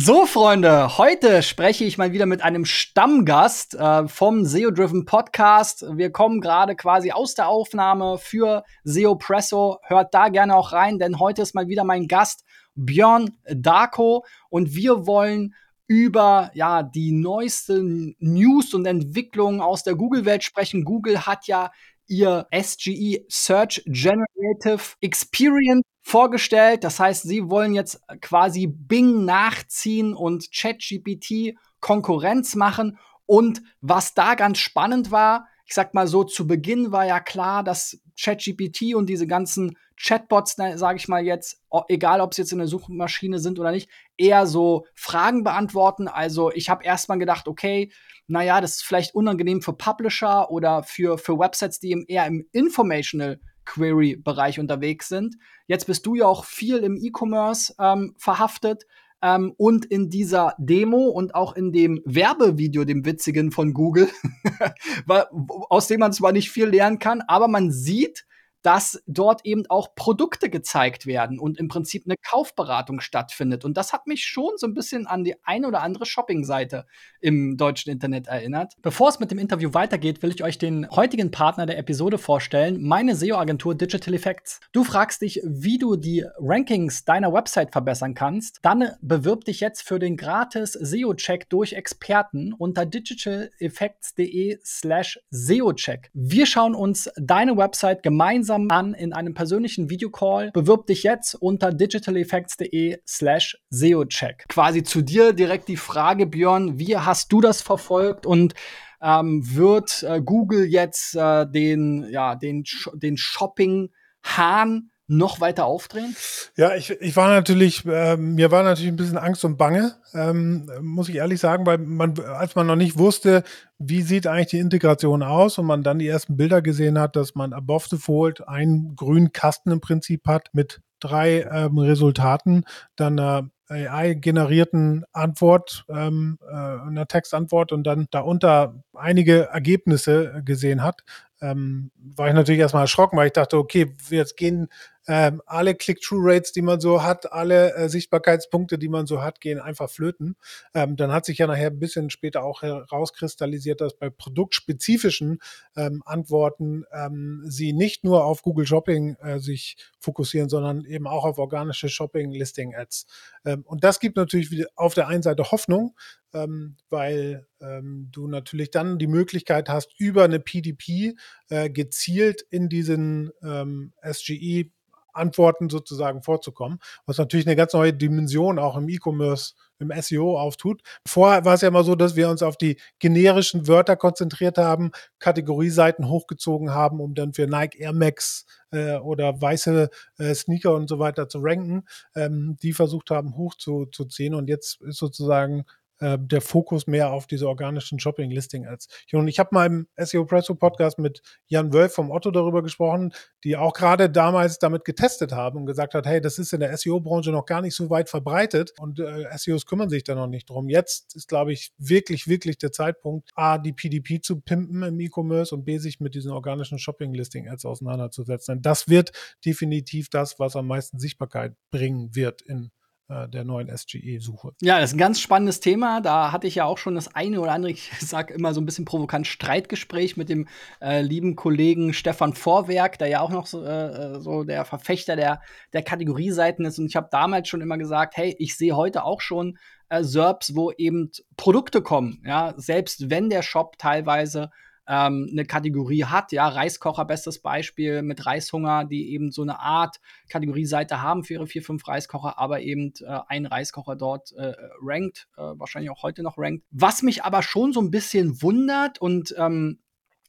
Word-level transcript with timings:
So, 0.00 0.26
Freunde, 0.26 0.96
heute 0.96 1.42
spreche 1.42 1.84
ich 1.84 1.98
mal 1.98 2.12
wieder 2.12 2.24
mit 2.24 2.40
einem 2.40 2.64
Stammgast 2.64 3.74
äh, 3.74 4.06
vom 4.06 4.44
SEO 4.44 4.70
Driven 4.70 5.06
Podcast. 5.06 5.84
Wir 5.90 6.12
kommen 6.12 6.40
gerade 6.40 6.76
quasi 6.76 7.10
aus 7.10 7.34
der 7.34 7.48
Aufnahme 7.48 8.16
für 8.16 8.62
SEO 8.84 9.16
Presso. 9.16 9.78
Hört 9.82 10.14
da 10.14 10.28
gerne 10.28 10.54
auch 10.54 10.70
rein, 10.70 11.00
denn 11.00 11.18
heute 11.18 11.42
ist 11.42 11.56
mal 11.56 11.66
wieder 11.66 11.82
mein 11.82 12.06
Gast 12.06 12.44
Björn 12.76 13.32
Darko 13.52 14.24
und 14.50 14.72
wir 14.72 15.08
wollen 15.08 15.56
über 15.88 16.52
ja 16.54 16.84
die 16.84 17.10
neuesten 17.10 18.14
News 18.20 18.74
und 18.74 18.86
Entwicklungen 18.86 19.60
aus 19.60 19.82
der 19.82 19.96
Google-Welt 19.96 20.44
sprechen. 20.44 20.84
Google 20.84 21.26
hat 21.26 21.48
ja 21.48 21.72
ihr 22.08 22.46
SGE 22.52 23.24
Search 23.28 23.82
Generative 23.86 24.96
Experience 25.00 25.82
vorgestellt. 26.02 26.84
Das 26.84 26.98
heißt, 26.98 27.22
sie 27.22 27.48
wollen 27.48 27.74
jetzt 27.74 28.00
quasi 28.20 28.66
Bing 28.66 29.24
nachziehen 29.24 30.14
und 30.14 30.50
ChatGPT 30.52 31.54
Konkurrenz 31.80 32.54
machen. 32.54 32.98
Und 33.26 33.62
was 33.80 34.14
da 34.14 34.34
ganz 34.34 34.58
spannend 34.58 35.10
war, 35.10 35.46
ich 35.68 35.74
sag 35.74 35.92
mal 35.92 36.08
so, 36.08 36.24
zu 36.24 36.46
Beginn 36.46 36.92
war 36.92 37.04
ja 37.04 37.20
klar, 37.20 37.62
dass 37.62 38.00
ChatGPT 38.18 38.94
und 38.94 39.06
diese 39.06 39.26
ganzen 39.26 39.76
Chatbots, 40.00 40.56
sage 40.56 40.96
ich 40.96 41.08
mal 41.08 41.22
jetzt, 41.22 41.62
egal 41.88 42.22
ob 42.22 42.32
sie 42.32 42.40
jetzt 42.40 42.52
in 42.52 42.58
der 42.58 42.68
Suchmaschine 42.68 43.38
sind 43.38 43.58
oder 43.58 43.70
nicht, 43.70 43.90
eher 44.16 44.46
so 44.46 44.86
Fragen 44.94 45.44
beantworten. 45.44 46.08
Also 46.08 46.50
ich 46.52 46.70
habe 46.70 46.84
erstmal 46.84 47.18
gedacht, 47.18 47.48
okay, 47.48 47.92
naja, 48.26 48.62
das 48.62 48.76
ist 48.76 48.84
vielleicht 48.84 49.14
unangenehm 49.14 49.60
für 49.60 49.74
Publisher 49.74 50.50
oder 50.50 50.82
für, 50.84 51.18
für 51.18 51.38
Websites, 51.38 51.80
die 51.80 52.02
eher 52.08 52.26
im 52.26 52.46
Informational 52.52 53.38
Query-Bereich 53.66 54.58
unterwegs 54.58 55.08
sind. 55.08 55.36
Jetzt 55.66 55.86
bist 55.86 56.06
du 56.06 56.14
ja 56.14 56.24
auch 56.24 56.46
viel 56.46 56.78
im 56.78 56.96
E-Commerce 56.96 57.74
ähm, 57.78 58.14
verhaftet. 58.16 58.84
Ähm, 59.22 59.52
und 59.56 59.84
in 59.84 60.10
dieser 60.10 60.54
Demo 60.58 61.08
und 61.08 61.34
auch 61.34 61.56
in 61.56 61.72
dem 61.72 62.00
Werbevideo, 62.04 62.84
dem 62.84 63.04
witzigen 63.04 63.50
von 63.50 63.74
Google, 63.74 64.08
aus 65.68 65.88
dem 65.88 66.00
man 66.00 66.12
zwar 66.12 66.32
nicht 66.32 66.50
viel 66.50 66.66
lernen 66.66 66.98
kann, 66.98 67.22
aber 67.26 67.48
man 67.48 67.72
sieht, 67.72 68.27
dass 68.62 69.02
dort 69.06 69.44
eben 69.44 69.64
auch 69.68 69.94
Produkte 69.94 70.50
gezeigt 70.50 71.06
werden 71.06 71.38
und 71.38 71.58
im 71.58 71.68
Prinzip 71.68 72.04
eine 72.06 72.16
Kaufberatung 72.16 73.00
stattfindet. 73.00 73.64
Und 73.64 73.76
das 73.76 73.92
hat 73.92 74.06
mich 74.06 74.24
schon 74.24 74.52
so 74.56 74.66
ein 74.66 74.74
bisschen 74.74 75.06
an 75.06 75.24
die 75.24 75.36
eine 75.44 75.66
oder 75.68 75.82
andere 75.82 76.06
Shopping-Seite 76.06 76.86
im 77.20 77.56
deutschen 77.56 77.90
Internet 77.90 78.26
erinnert. 78.26 78.74
Bevor 78.82 79.08
es 79.08 79.20
mit 79.20 79.30
dem 79.30 79.38
Interview 79.38 79.74
weitergeht, 79.74 80.22
will 80.22 80.30
ich 80.30 80.42
euch 80.42 80.58
den 80.58 80.88
heutigen 80.90 81.30
Partner 81.30 81.66
der 81.66 81.78
Episode 81.78 82.18
vorstellen, 82.18 82.82
meine 82.82 83.14
SEO-Agentur 83.14 83.74
Digital 83.74 84.14
Effects. 84.14 84.60
Du 84.72 84.84
fragst 84.84 85.22
dich, 85.22 85.40
wie 85.44 85.78
du 85.78 85.96
die 85.96 86.24
Rankings 86.38 87.04
deiner 87.04 87.32
Website 87.32 87.72
verbessern 87.72 88.14
kannst. 88.14 88.58
Dann 88.62 88.90
bewirb 89.00 89.44
dich 89.44 89.60
jetzt 89.60 89.82
für 89.82 89.98
den 89.98 90.16
gratis 90.16 90.72
SEO-Check 90.72 91.48
durch 91.48 91.74
Experten 91.74 92.52
unter 92.52 92.84
digitaleffects.de 92.84 94.58
slash 94.64 95.20
SEO-Check. 95.30 96.10
Wir 96.12 96.46
schauen 96.46 96.74
uns 96.74 97.10
deine 97.16 97.56
Website 97.56 98.02
gemeinsam 98.02 98.47
gemeinsam 98.48 98.70
an 98.70 98.94
in 98.94 99.12
einem 99.12 99.34
persönlichen 99.34 99.90
Videocall. 99.90 100.50
Bewirb 100.52 100.86
dich 100.86 101.02
jetzt 101.02 101.34
unter 101.34 101.72
digitaleffects.de 101.72 102.98
slash 103.06 103.58
SEOcheck. 103.70 104.46
Quasi 104.48 104.82
zu 104.82 105.02
dir 105.02 105.32
direkt 105.32 105.68
die 105.68 105.76
Frage, 105.76 106.26
Björn, 106.26 106.78
wie 106.78 106.96
hast 106.96 107.32
du 107.32 107.40
das 107.40 107.62
verfolgt 107.62 108.26
und 108.26 108.54
ähm, 109.00 109.42
wird 109.44 110.02
äh, 110.02 110.20
Google 110.20 110.64
jetzt 110.64 111.14
äh, 111.14 111.46
den, 111.46 112.08
ja, 112.10 112.34
den, 112.34 112.64
den 112.94 113.16
Shopping-Hahn 113.16 114.90
noch 115.08 115.40
weiter 115.40 115.64
aufdrehen? 115.64 116.14
Ja, 116.56 116.74
ich, 116.74 116.90
ich 116.90 117.16
war 117.16 117.28
natürlich, 117.28 117.84
äh, 117.86 118.16
mir 118.16 118.50
war 118.50 118.62
natürlich 118.62 118.92
ein 118.92 118.96
bisschen 118.96 119.18
Angst 119.18 119.44
und 119.44 119.56
Bange, 119.56 119.94
ähm, 120.14 120.70
muss 120.80 121.08
ich 121.08 121.16
ehrlich 121.16 121.40
sagen, 121.40 121.66
weil 121.66 121.78
man, 121.78 122.18
als 122.20 122.54
man 122.54 122.66
noch 122.66 122.76
nicht 122.76 122.98
wusste, 122.98 123.42
wie 123.78 124.02
sieht 124.02 124.26
eigentlich 124.26 124.48
die 124.48 124.58
Integration 124.58 125.22
aus 125.22 125.58
und 125.58 125.66
man 125.66 125.82
dann 125.82 125.98
die 125.98 126.08
ersten 126.08 126.36
Bilder 126.36 126.62
gesehen 126.62 126.98
hat, 126.98 127.16
dass 127.16 127.34
man 127.34 127.52
above 127.52 127.86
the 127.90 127.96
fold 127.96 128.46
einen 128.46 128.94
grünen 128.96 129.32
Kasten 129.32 129.70
im 129.70 129.80
Prinzip 129.80 130.26
hat 130.26 130.50
mit 130.52 130.80
drei 131.00 131.42
ähm, 131.50 131.78
Resultaten, 131.78 132.64
dann 132.96 133.18
einer 133.18 133.50
AI-generierten 133.68 135.04
Antwort, 135.12 135.84
ähm, 135.88 136.38
äh, 136.42 136.54
einer 136.54 137.06
Textantwort 137.06 137.72
und 137.72 137.84
dann 137.84 138.06
darunter 138.10 138.82
einige 138.94 139.48
Ergebnisse 139.48 140.42
gesehen 140.44 140.82
hat, 140.82 141.02
ähm, 141.40 141.90
war 141.96 142.28
ich 142.28 142.34
natürlich 142.34 142.60
erstmal 142.60 142.84
erschrocken, 142.84 143.16
weil 143.16 143.28
ich 143.28 143.32
dachte, 143.32 143.58
okay, 143.58 143.94
jetzt 144.10 144.36
gehen 144.36 144.68
ähm, 145.10 145.40
alle 145.46 145.74
Click-Through-Rates, 145.74 146.52
die 146.52 146.60
man 146.60 146.80
so 146.80 147.02
hat, 147.02 147.32
alle 147.32 147.74
äh, 147.74 147.88
Sichtbarkeitspunkte, 147.88 148.78
die 148.78 148.90
man 148.90 149.06
so 149.06 149.22
hat, 149.22 149.40
gehen 149.40 149.58
einfach 149.58 149.88
flöten. 149.88 150.36
Ähm, 150.74 150.96
dann 150.96 151.12
hat 151.12 151.24
sich 151.24 151.38
ja 151.38 151.46
nachher 151.46 151.68
ein 151.68 151.78
bisschen 151.78 152.10
später 152.10 152.44
auch 152.44 152.60
herauskristallisiert, 152.60 153.80
dass 153.80 153.94
bei 153.94 154.10
produktspezifischen 154.10 155.38
ähm, 155.76 156.02
Antworten 156.04 156.84
ähm, 156.92 157.42
sie 157.46 157.72
nicht 157.72 158.04
nur 158.04 158.24
auf 158.24 158.42
Google 158.42 158.66
Shopping 158.66 159.16
äh, 159.22 159.38
sich 159.38 159.78
fokussieren, 159.98 160.50
sondern 160.50 160.84
eben 160.84 161.06
auch 161.06 161.24
auf 161.24 161.38
organische 161.38 161.88
Shopping-Listing-Ads. 161.88 163.06
Ähm, 163.46 163.62
und 163.66 163.84
das 163.84 164.00
gibt 164.00 164.18
natürlich 164.18 164.66
auf 164.76 164.92
der 164.92 165.08
einen 165.08 165.22
Seite 165.22 165.50
Hoffnung, 165.50 165.94
ähm, 166.34 166.76
weil 166.90 167.46
ähm, 167.60 168.08
du 168.10 168.28
natürlich 168.28 168.70
dann 168.70 168.98
die 168.98 169.06
Möglichkeit 169.06 169.68
hast, 169.68 169.92
über 169.98 170.24
eine 170.24 170.40
PDP 170.40 171.14
äh, 171.48 171.70
gezielt 171.70 172.42
in 172.50 172.68
diesen 172.68 173.30
ähm, 173.42 173.92
SGE 174.02 174.70
Antworten 175.18 175.68
sozusagen 175.68 176.22
vorzukommen, 176.22 176.78
was 177.04 177.18
natürlich 177.18 177.46
eine 177.46 177.56
ganz 177.56 177.72
neue 177.72 177.92
Dimension 177.92 178.58
auch 178.58 178.76
im 178.76 178.88
E-Commerce, 178.88 179.54
im 179.78 179.92
SEO 180.00 180.38
auftut. 180.38 180.82
Vorher 181.06 181.44
war 181.44 181.54
es 181.54 181.60
ja 181.60 181.68
immer 181.68 181.84
so, 181.84 181.94
dass 181.94 182.16
wir 182.16 182.28
uns 182.28 182.42
auf 182.42 182.56
die 182.56 182.80
generischen 182.98 183.68
Wörter 183.68 183.96
konzentriert 183.96 184.58
haben, 184.58 184.92
Kategorieseiten 185.18 186.08
hochgezogen 186.08 186.70
haben, 186.70 187.00
um 187.00 187.14
dann 187.14 187.34
für 187.34 187.46
Nike 187.46 187.78
Air 187.80 187.92
Max 187.92 188.46
äh, 188.70 188.96
oder 188.96 189.40
weiße 189.40 189.90
äh, 190.18 190.34
Sneaker 190.34 190.74
und 190.74 190.88
so 190.88 190.98
weiter 190.98 191.28
zu 191.28 191.38
ranken, 191.40 191.84
ähm, 192.14 192.56
die 192.62 192.72
versucht 192.72 193.10
haben 193.10 193.36
hochzuziehen. 193.36 194.34
Und 194.34 194.48
jetzt 194.48 194.80
ist 194.82 194.98
sozusagen 194.98 195.64
äh, 196.00 196.18
der 196.20 196.40
Fokus 196.40 196.86
mehr 196.86 197.12
auf 197.12 197.26
diese 197.26 197.48
organischen 197.48 197.98
Shopping-Listing-Ads. 197.98 198.88
Und 199.12 199.28
ich 199.28 199.38
habe 199.38 199.50
mal 199.52 199.66
im 199.66 199.88
SEO 199.96 200.24
Presso 200.24 200.54
Podcast 200.54 200.98
mit 200.98 201.22
Jan 201.46 201.72
Wölf 201.72 201.92
vom 201.92 202.10
Otto 202.10 202.30
darüber 202.30 202.62
gesprochen, 202.62 203.12
die 203.44 203.56
auch 203.56 203.72
gerade 203.72 204.10
damals 204.10 204.58
damit 204.58 204.84
getestet 204.84 205.32
haben 205.32 205.58
und 205.58 205.66
gesagt 205.66 205.94
hat, 205.94 206.06
hey, 206.06 206.20
das 206.20 206.38
ist 206.38 206.52
in 206.52 206.60
der 206.60 206.76
SEO-Branche 206.76 207.30
noch 207.30 207.46
gar 207.46 207.62
nicht 207.62 207.74
so 207.74 207.90
weit 207.90 208.08
verbreitet 208.08 208.72
und 208.78 209.00
äh, 209.00 209.26
SEOs 209.36 209.66
kümmern 209.66 209.90
sich 209.90 210.04
da 210.04 210.14
noch 210.14 210.26
nicht 210.26 210.48
drum. 210.48 210.68
Jetzt 210.68 211.16
ist, 211.16 211.28
glaube 211.28 211.52
ich, 211.52 211.72
wirklich, 211.78 212.28
wirklich 212.28 212.58
der 212.58 212.72
Zeitpunkt, 212.72 213.30
A, 213.34 213.58
die 213.58 213.72
PDP 213.72 214.20
zu 214.20 214.40
pimpen 214.40 214.82
im 214.82 215.00
E-Commerce 215.00 215.54
und 215.54 215.64
B, 215.64 215.78
sich 215.78 216.00
mit 216.00 216.14
diesen 216.14 216.32
organischen 216.32 216.78
Shopping-Listing-Ads 216.78 217.64
auseinanderzusetzen. 217.64 218.56
Denn 218.56 218.62
das 218.62 218.88
wird 218.88 219.12
definitiv 219.44 220.08
das, 220.10 220.38
was 220.38 220.56
am 220.56 220.66
meisten 220.66 220.98
Sichtbarkeit 220.98 221.54
bringen 221.70 222.14
wird 222.14 222.42
in 222.42 222.70
der 223.08 223.44
neuen 223.44 223.74
SGE-Suche. 223.74 224.52
Ja, 224.60 224.80
das 224.80 224.90
ist 224.90 224.96
ein 224.96 224.98
ganz 224.98 225.18
spannendes 225.18 225.60
Thema. 225.60 226.02
Da 226.02 226.30
hatte 226.30 226.46
ich 226.46 226.56
ja 226.56 226.66
auch 226.66 226.76
schon 226.76 226.94
das 226.94 227.14
eine 227.14 227.40
oder 227.40 227.52
andere, 227.52 227.72
ich 227.72 227.90
sag 228.00 228.30
immer 228.30 228.52
so 228.52 228.60
ein 228.60 228.66
bisschen 228.66 228.84
provokant, 228.84 229.26
Streitgespräch 229.26 230.16
mit 230.18 230.28
dem 230.28 230.46
äh, 230.82 231.00
lieben 231.00 231.34
Kollegen 231.34 231.94
Stefan 231.94 232.34
Vorwerk, 232.34 232.98
der 232.98 233.08
ja 233.08 233.20
auch 233.20 233.30
noch 233.30 233.46
so, 233.46 233.64
äh, 233.64 234.16
äh, 234.16 234.20
so 234.20 234.44
der 234.44 234.66
Verfechter 234.66 235.16
der, 235.16 235.40
der 235.72 235.82
Kategorieseiten 235.82 236.66
ist. 236.66 236.78
Und 236.78 236.86
ich 236.86 236.96
habe 236.96 237.08
damals 237.10 237.48
schon 237.48 237.62
immer 237.62 237.78
gesagt, 237.78 238.16
hey, 238.18 238.36
ich 238.38 238.56
sehe 238.56 238.76
heute 238.76 239.04
auch 239.04 239.22
schon 239.22 239.58
äh, 239.88 240.02
SERPs, 240.02 240.54
wo 240.54 240.70
eben 240.72 241.10
Produkte 241.38 241.80
kommen. 241.80 242.22
Ja, 242.26 242.52
selbst 242.58 243.08
wenn 243.08 243.30
der 243.30 243.42
Shop 243.42 243.78
teilweise 243.78 244.50
ähm, 244.88 245.28
eine 245.30 245.44
Kategorie 245.44 246.04
hat. 246.04 246.32
Ja, 246.32 246.48
Reiskocher, 246.48 247.04
bestes 247.04 247.40
Beispiel 247.40 248.02
mit 248.02 248.24
Reishunger, 248.24 248.84
die 248.84 249.12
eben 249.12 249.30
so 249.30 249.42
eine 249.42 249.60
Art 249.60 250.00
Kategorieseite 250.28 251.02
haben 251.02 251.24
für 251.24 251.34
ihre 251.34 251.46
vier, 251.46 251.62
fünf 251.62 251.86
Reiskocher, 251.86 252.38
aber 252.38 252.60
eben 252.60 252.92
äh, 253.00 253.18
ein 253.28 253.46
Reiskocher 253.46 253.96
dort 253.96 254.32
äh, 254.32 254.54
rankt, 254.82 255.28
äh, 255.36 255.42
wahrscheinlich 255.42 255.90
auch 255.90 256.02
heute 256.02 256.22
noch 256.22 256.38
rankt. 256.38 256.64
Was 256.70 257.02
mich 257.02 257.22
aber 257.24 257.42
schon 257.42 257.72
so 257.72 257.80
ein 257.80 257.90
bisschen 257.90 258.42
wundert 258.42 258.98
und 259.00 259.34
ähm, 259.36 259.78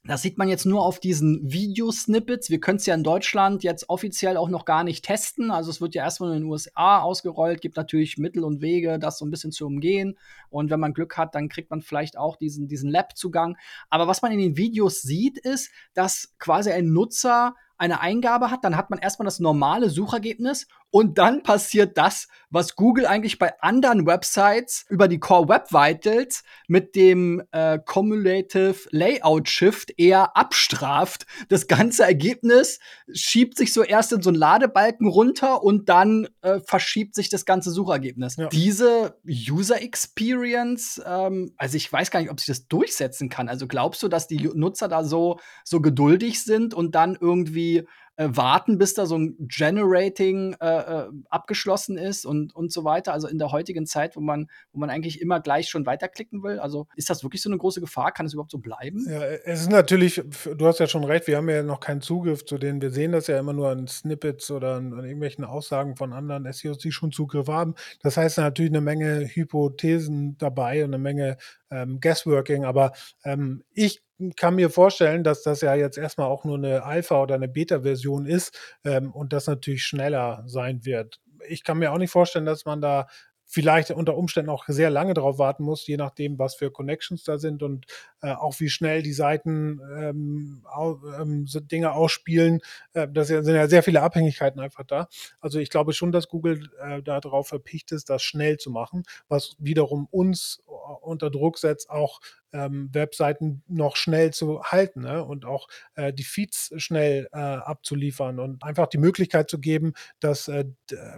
das 0.04 0.22
sieht 0.22 0.38
man 0.38 0.48
jetzt 0.48 0.64
nur 0.64 0.82
auf 0.82 0.98
diesen 0.98 1.52
Videosnippets. 1.52 2.48
Wir 2.48 2.58
können 2.58 2.78
es 2.78 2.86
ja 2.86 2.94
in 2.94 3.04
Deutschland 3.04 3.62
jetzt 3.62 3.90
offiziell 3.90 4.38
auch 4.38 4.48
noch 4.48 4.64
gar 4.64 4.82
nicht 4.82 5.04
testen. 5.04 5.50
Also 5.50 5.70
es 5.70 5.82
wird 5.82 5.94
ja 5.94 6.04
erstmal 6.04 6.30
in 6.34 6.42
den 6.42 6.50
USA 6.50 7.00
ausgerollt, 7.00 7.60
gibt 7.60 7.76
natürlich 7.76 8.16
Mittel 8.16 8.42
und 8.42 8.62
Wege, 8.62 8.98
das 8.98 9.18
so 9.18 9.26
ein 9.26 9.30
bisschen 9.30 9.52
zu 9.52 9.66
umgehen. 9.66 10.16
Und 10.48 10.70
wenn 10.70 10.80
man 10.80 10.94
Glück 10.94 11.18
hat, 11.18 11.34
dann 11.34 11.50
kriegt 11.50 11.70
man 11.70 11.82
vielleicht 11.82 12.16
auch 12.16 12.36
diesen, 12.36 12.66
diesen 12.66 12.90
Lab-Zugang. 12.90 13.58
Aber 13.90 14.06
was 14.06 14.22
man 14.22 14.32
in 14.32 14.38
den 14.38 14.56
Videos 14.56 15.02
sieht, 15.02 15.36
ist, 15.36 15.70
dass 15.92 16.34
quasi 16.38 16.70
ein 16.70 16.92
Nutzer 16.92 17.54
eine 17.76 18.00
Eingabe 18.00 18.50
hat, 18.50 18.64
dann 18.64 18.76
hat 18.76 18.90
man 18.90 18.98
erstmal 18.98 19.24
das 19.24 19.40
normale 19.40 19.90
Suchergebnis 19.90 20.66
und 20.90 21.18
dann 21.18 21.42
passiert 21.42 21.96
das, 21.96 22.26
was 22.50 22.74
Google 22.74 23.06
eigentlich 23.06 23.38
bei 23.38 23.52
anderen 23.60 24.06
Websites 24.06 24.84
über 24.88 25.06
die 25.06 25.20
Core 25.20 25.48
Web 25.48 25.72
Vitals 25.72 26.42
mit 26.66 26.96
dem 26.96 27.42
äh, 27.52 27.78
Cumulative 27.78 28.88
Layout 28.90 29.48
Shift 29.48 29.92
eher 29.96 30.36
abstraft. 30.36 31.26
Das 31.48 31.68
ganze 31.68 32.02
Ergebnis 32.02 32.80
schiebt 33.12 33.56
sich 33.56 33.72
so 33.72 33.82
erst 33.82 34.12
in 34.12 34.22
so 34.22 34.30
einen 34.30 34.38
Ladebalken 34.38 35.06
runter 35.06 35.62
und 35.62 35.88
dann 35.88 36.28
äh, 36.42 36.58
verschiebt 36.60 37.14
sich 37.14 37.28
das 37.28 37.44
ganze 37.44 37.70
Suchergebnis. 37.70 38.36
Ja. 38.36 38.48
Diese 38.48 39.16
User 39.24 39.80
Experience, 39.80 41.00
ähm, 41.06 41.54
also 41.56 41.76
ich 41.76 41.90
weiß 41.92 42.10
gar 42.10 42.20
nicht, 42.20 42.30
ob 42.30 42.40
sich 42.40 42.48
das 42.48 42.66
durchsetzen 42.66 43.28
kann. 43.28 43.48
Also 43.48 43.68
glaubst 43.68 44.02
du, 44.02 44.08
dass 44.08 44.26
die 44.26 44.50
Nutzer 44.54 44.88
da 44.88 45.04
so, 45.04 45.38
so 45.64 45.80
geduldig 45.80 46.42
sind 46.42 46.74
und 46.74 46.96
dann 46.96 47.16
irgendwie 47.20 47.86
äh, 48.20 48.36
warten, 48.36 48.76
bis 48.76 48.92
da 48.92 49.06
so 49.06 49.16
ein 49.16 49.34
Generating 49.40 50.54
äh, 50.60 50.66
äh, 50.66 51.08
abgeschlossen 51.30 51.96
ist 51.96 52.26
und, 52.26 52.54
und 52.54 52.70
so 52.70 52.84
weiter. 52.84 53.14
Also 53.14 53.28
in 53.28 53.38
der 53.38 53.50
heutigen 53.50 53.86
Zeit, 53.86 54.14
wo 54.14 54.20
man, 54.20 54.50
wo 54.72 54.78
man 54.78 54.90
eigentlich 54.90 55.22
immer 55.22 55.40
gleich 55.40 55.70
schon 55.70 55.86
weiterklicken 55.86 56.42
will. 56.42 56.58
Also 56.58 56.86
ist 56.96 57.08
das 57.08 57.22
wirklich 57.22 57.40
so 57.40 57.48
eine 57.48 57.56
große 57.56 57.80
Gefahr? 57.80 58.12
Kann 58.12 58.26
es 58.26 58.34
überhaupt 58.34 58.50
so 58.50 58.58
bleiben? 58.58 59.06
Ja, 59.08 59.22
es 59.22 59.62
ist 59.62 59.70
natürlich, 59.70 60.22
du 60.54 60.66
hast 60.66 60.80
ja 60.80 60.86
schon 60.86 61.04
recht, 61.04 61.28
wir 61.28 61.38
haben 61.38 61.48
ja 61.48 61.62
noch 61.62 61.80
keinen 61.80 62.02
Zugriff 62.02 62.44
zu 62.44 62.58
denen. 62.58 62.82
Wir 62.82 62.90
sehen 62.90 63.12
das 63.12 63.26
ja 63.26 63.38
immer 63.38 63.54
nur 63.54 63.70
an 63.70 63.88
Snippets 63.88 64.50
oder 64.50 64.74
an, 64.74 64.92
an 64.92 65.04
irgendwelchen 65.04 65.46
Aussagen 65.46 65.96
von 65.96 66.12
anderen 66.12 66.50
SEOs, 66.52 66.76
die 66.76 66.92
schon 66.92 67.12
Zugriff 67.12 67.48
haben. 67.48 67.74
Das 68.02 68.18
heißt 68.18 68.36
natürlich 68.36 68.72
eine 68.72 68.82
Menge 68.82 69.30
Hypothesen 69.32 70.36
dabei 70.36 70.84
und 70.84 70.90
eine 70.90 71.02
Menge 71.02 71.38
ähm, 71.70 72.00
Guessworking. 72.00 72.66
Aber 72.66 72.92
ähm, 73.24 73.64
ich 73.72 74.02
kann 74.36 74.54
mir 74.54 74.70
vorstellen, 74.70 75.24
dass 75.24 75.42
das 75.42 75.60
ja 75.60 75.74
jetzt 75.74 75.98
erstmal 75.98 76.28
auch 76.28 76.44
nur 76.44 76.56
eine 76.56 76.82
Alpha- 76.84 77.22
oder 77.22 77.34
eine 77.34 77.48
Beta-Version 77.48 78.26
ist 78.26 78.58
ähm, 78.84 79.12
und 79.12 79.32
das 79.32 79.46
natürlich 79.46 79.84
schneller 79.84 80.42
sein 80.46 80.84
wird. 80.84 81.20
Ich 81.48 81.64
kann 81.64 81.78
mir 81.78 81.92
auch 81.92 81.98
nicht 81.98 82.10
vorstellen, 82.10 82.44
dass 82.44 82.64
man 82.64 82.80
da 82.80 83.06
vielleicht 83.50 83.90
unter 83.90 84.16
Umständen 84.16 84.48
auch 84.48 84.64
sehr 84.68 84.90
lange 84.90 85.12
drauf 85.12 85.38
warten 85.38 85.64
muss, 85.64 85.84
je 85.86 85.96
nachdem, 85.96 86.38
was 86.38 86.54
für 86.54 86.70
Connections 86.70 87.24
da 87.24 87.36
sind 87.36 87.64
und 87.64 87.84
äh, 88.22 88.32
auch 88.32 88.54
wie 88.60 88.70
schnell 88.70 89.02
die 89.02 89.12
Seiten 89.12 89.80
ähm, 89.98 90.64
au, 90.70 91.00
ähm, 91.20 91.48
so 91.48 91.58
Dinge 91.58 91.92
ausspielen. 91.92 92.60
Äh, 92.92 93.08
da 93.10 93.24
sind 93.24 93.48
ja 93.48 93.66
sehr 93.66 93.82
viele 93.82 94.02
Abhängigkeiten 94.02 94.60
einfach 94.60 94.84
da. 94.84 95.08
Also 95.40 95.58
ich 95.58 95.68
glaube 95.68 95.92
schon, 95.94 96.12
dass 96.12 96.28
Google 96.28 96.70
äh, 96.80 97.02
darauf 97.02 97.48
verpicht 97.48 97.90
ist, 97.90 98.08
das 98.08 98.22
schnell 98.22 98.56
zu 98.56 98.70
machen, 98.70 99.02
was 99.28 99.56
wiederum 99.58 100.06
uns 100.12 100.62
äh, 100.68 100.70
unter 101.00 101.28
Druck 101.28 101.58
setzt, 101.58 101.90
auch 101.90 102.20
ähm, 102.52 102.90
Webseiten 102.92 103.62
noch 103.68 103.96
schnell 103.96 104.32
zu 104.32 104.62
halten 104.62 105.02
ne? 105.02 105.24
und 105.24 105.44
auch 105.44 105.68
äh, 105.94 106.12
die 106.12 106.24
Feeds 106.24 106.72
schnell 106.76 107.28
äh, 107.32 107.38
abzuliefern 107.38 108.38
und 108.38 108.62
einfach 108.62 108.86
die 108.86 108.98
Möglichkeit 108.98 109.50
zu 109.50 109.58
geben, 109.58 109.94
dass 110.20 110.48
äh, 110.48 110.64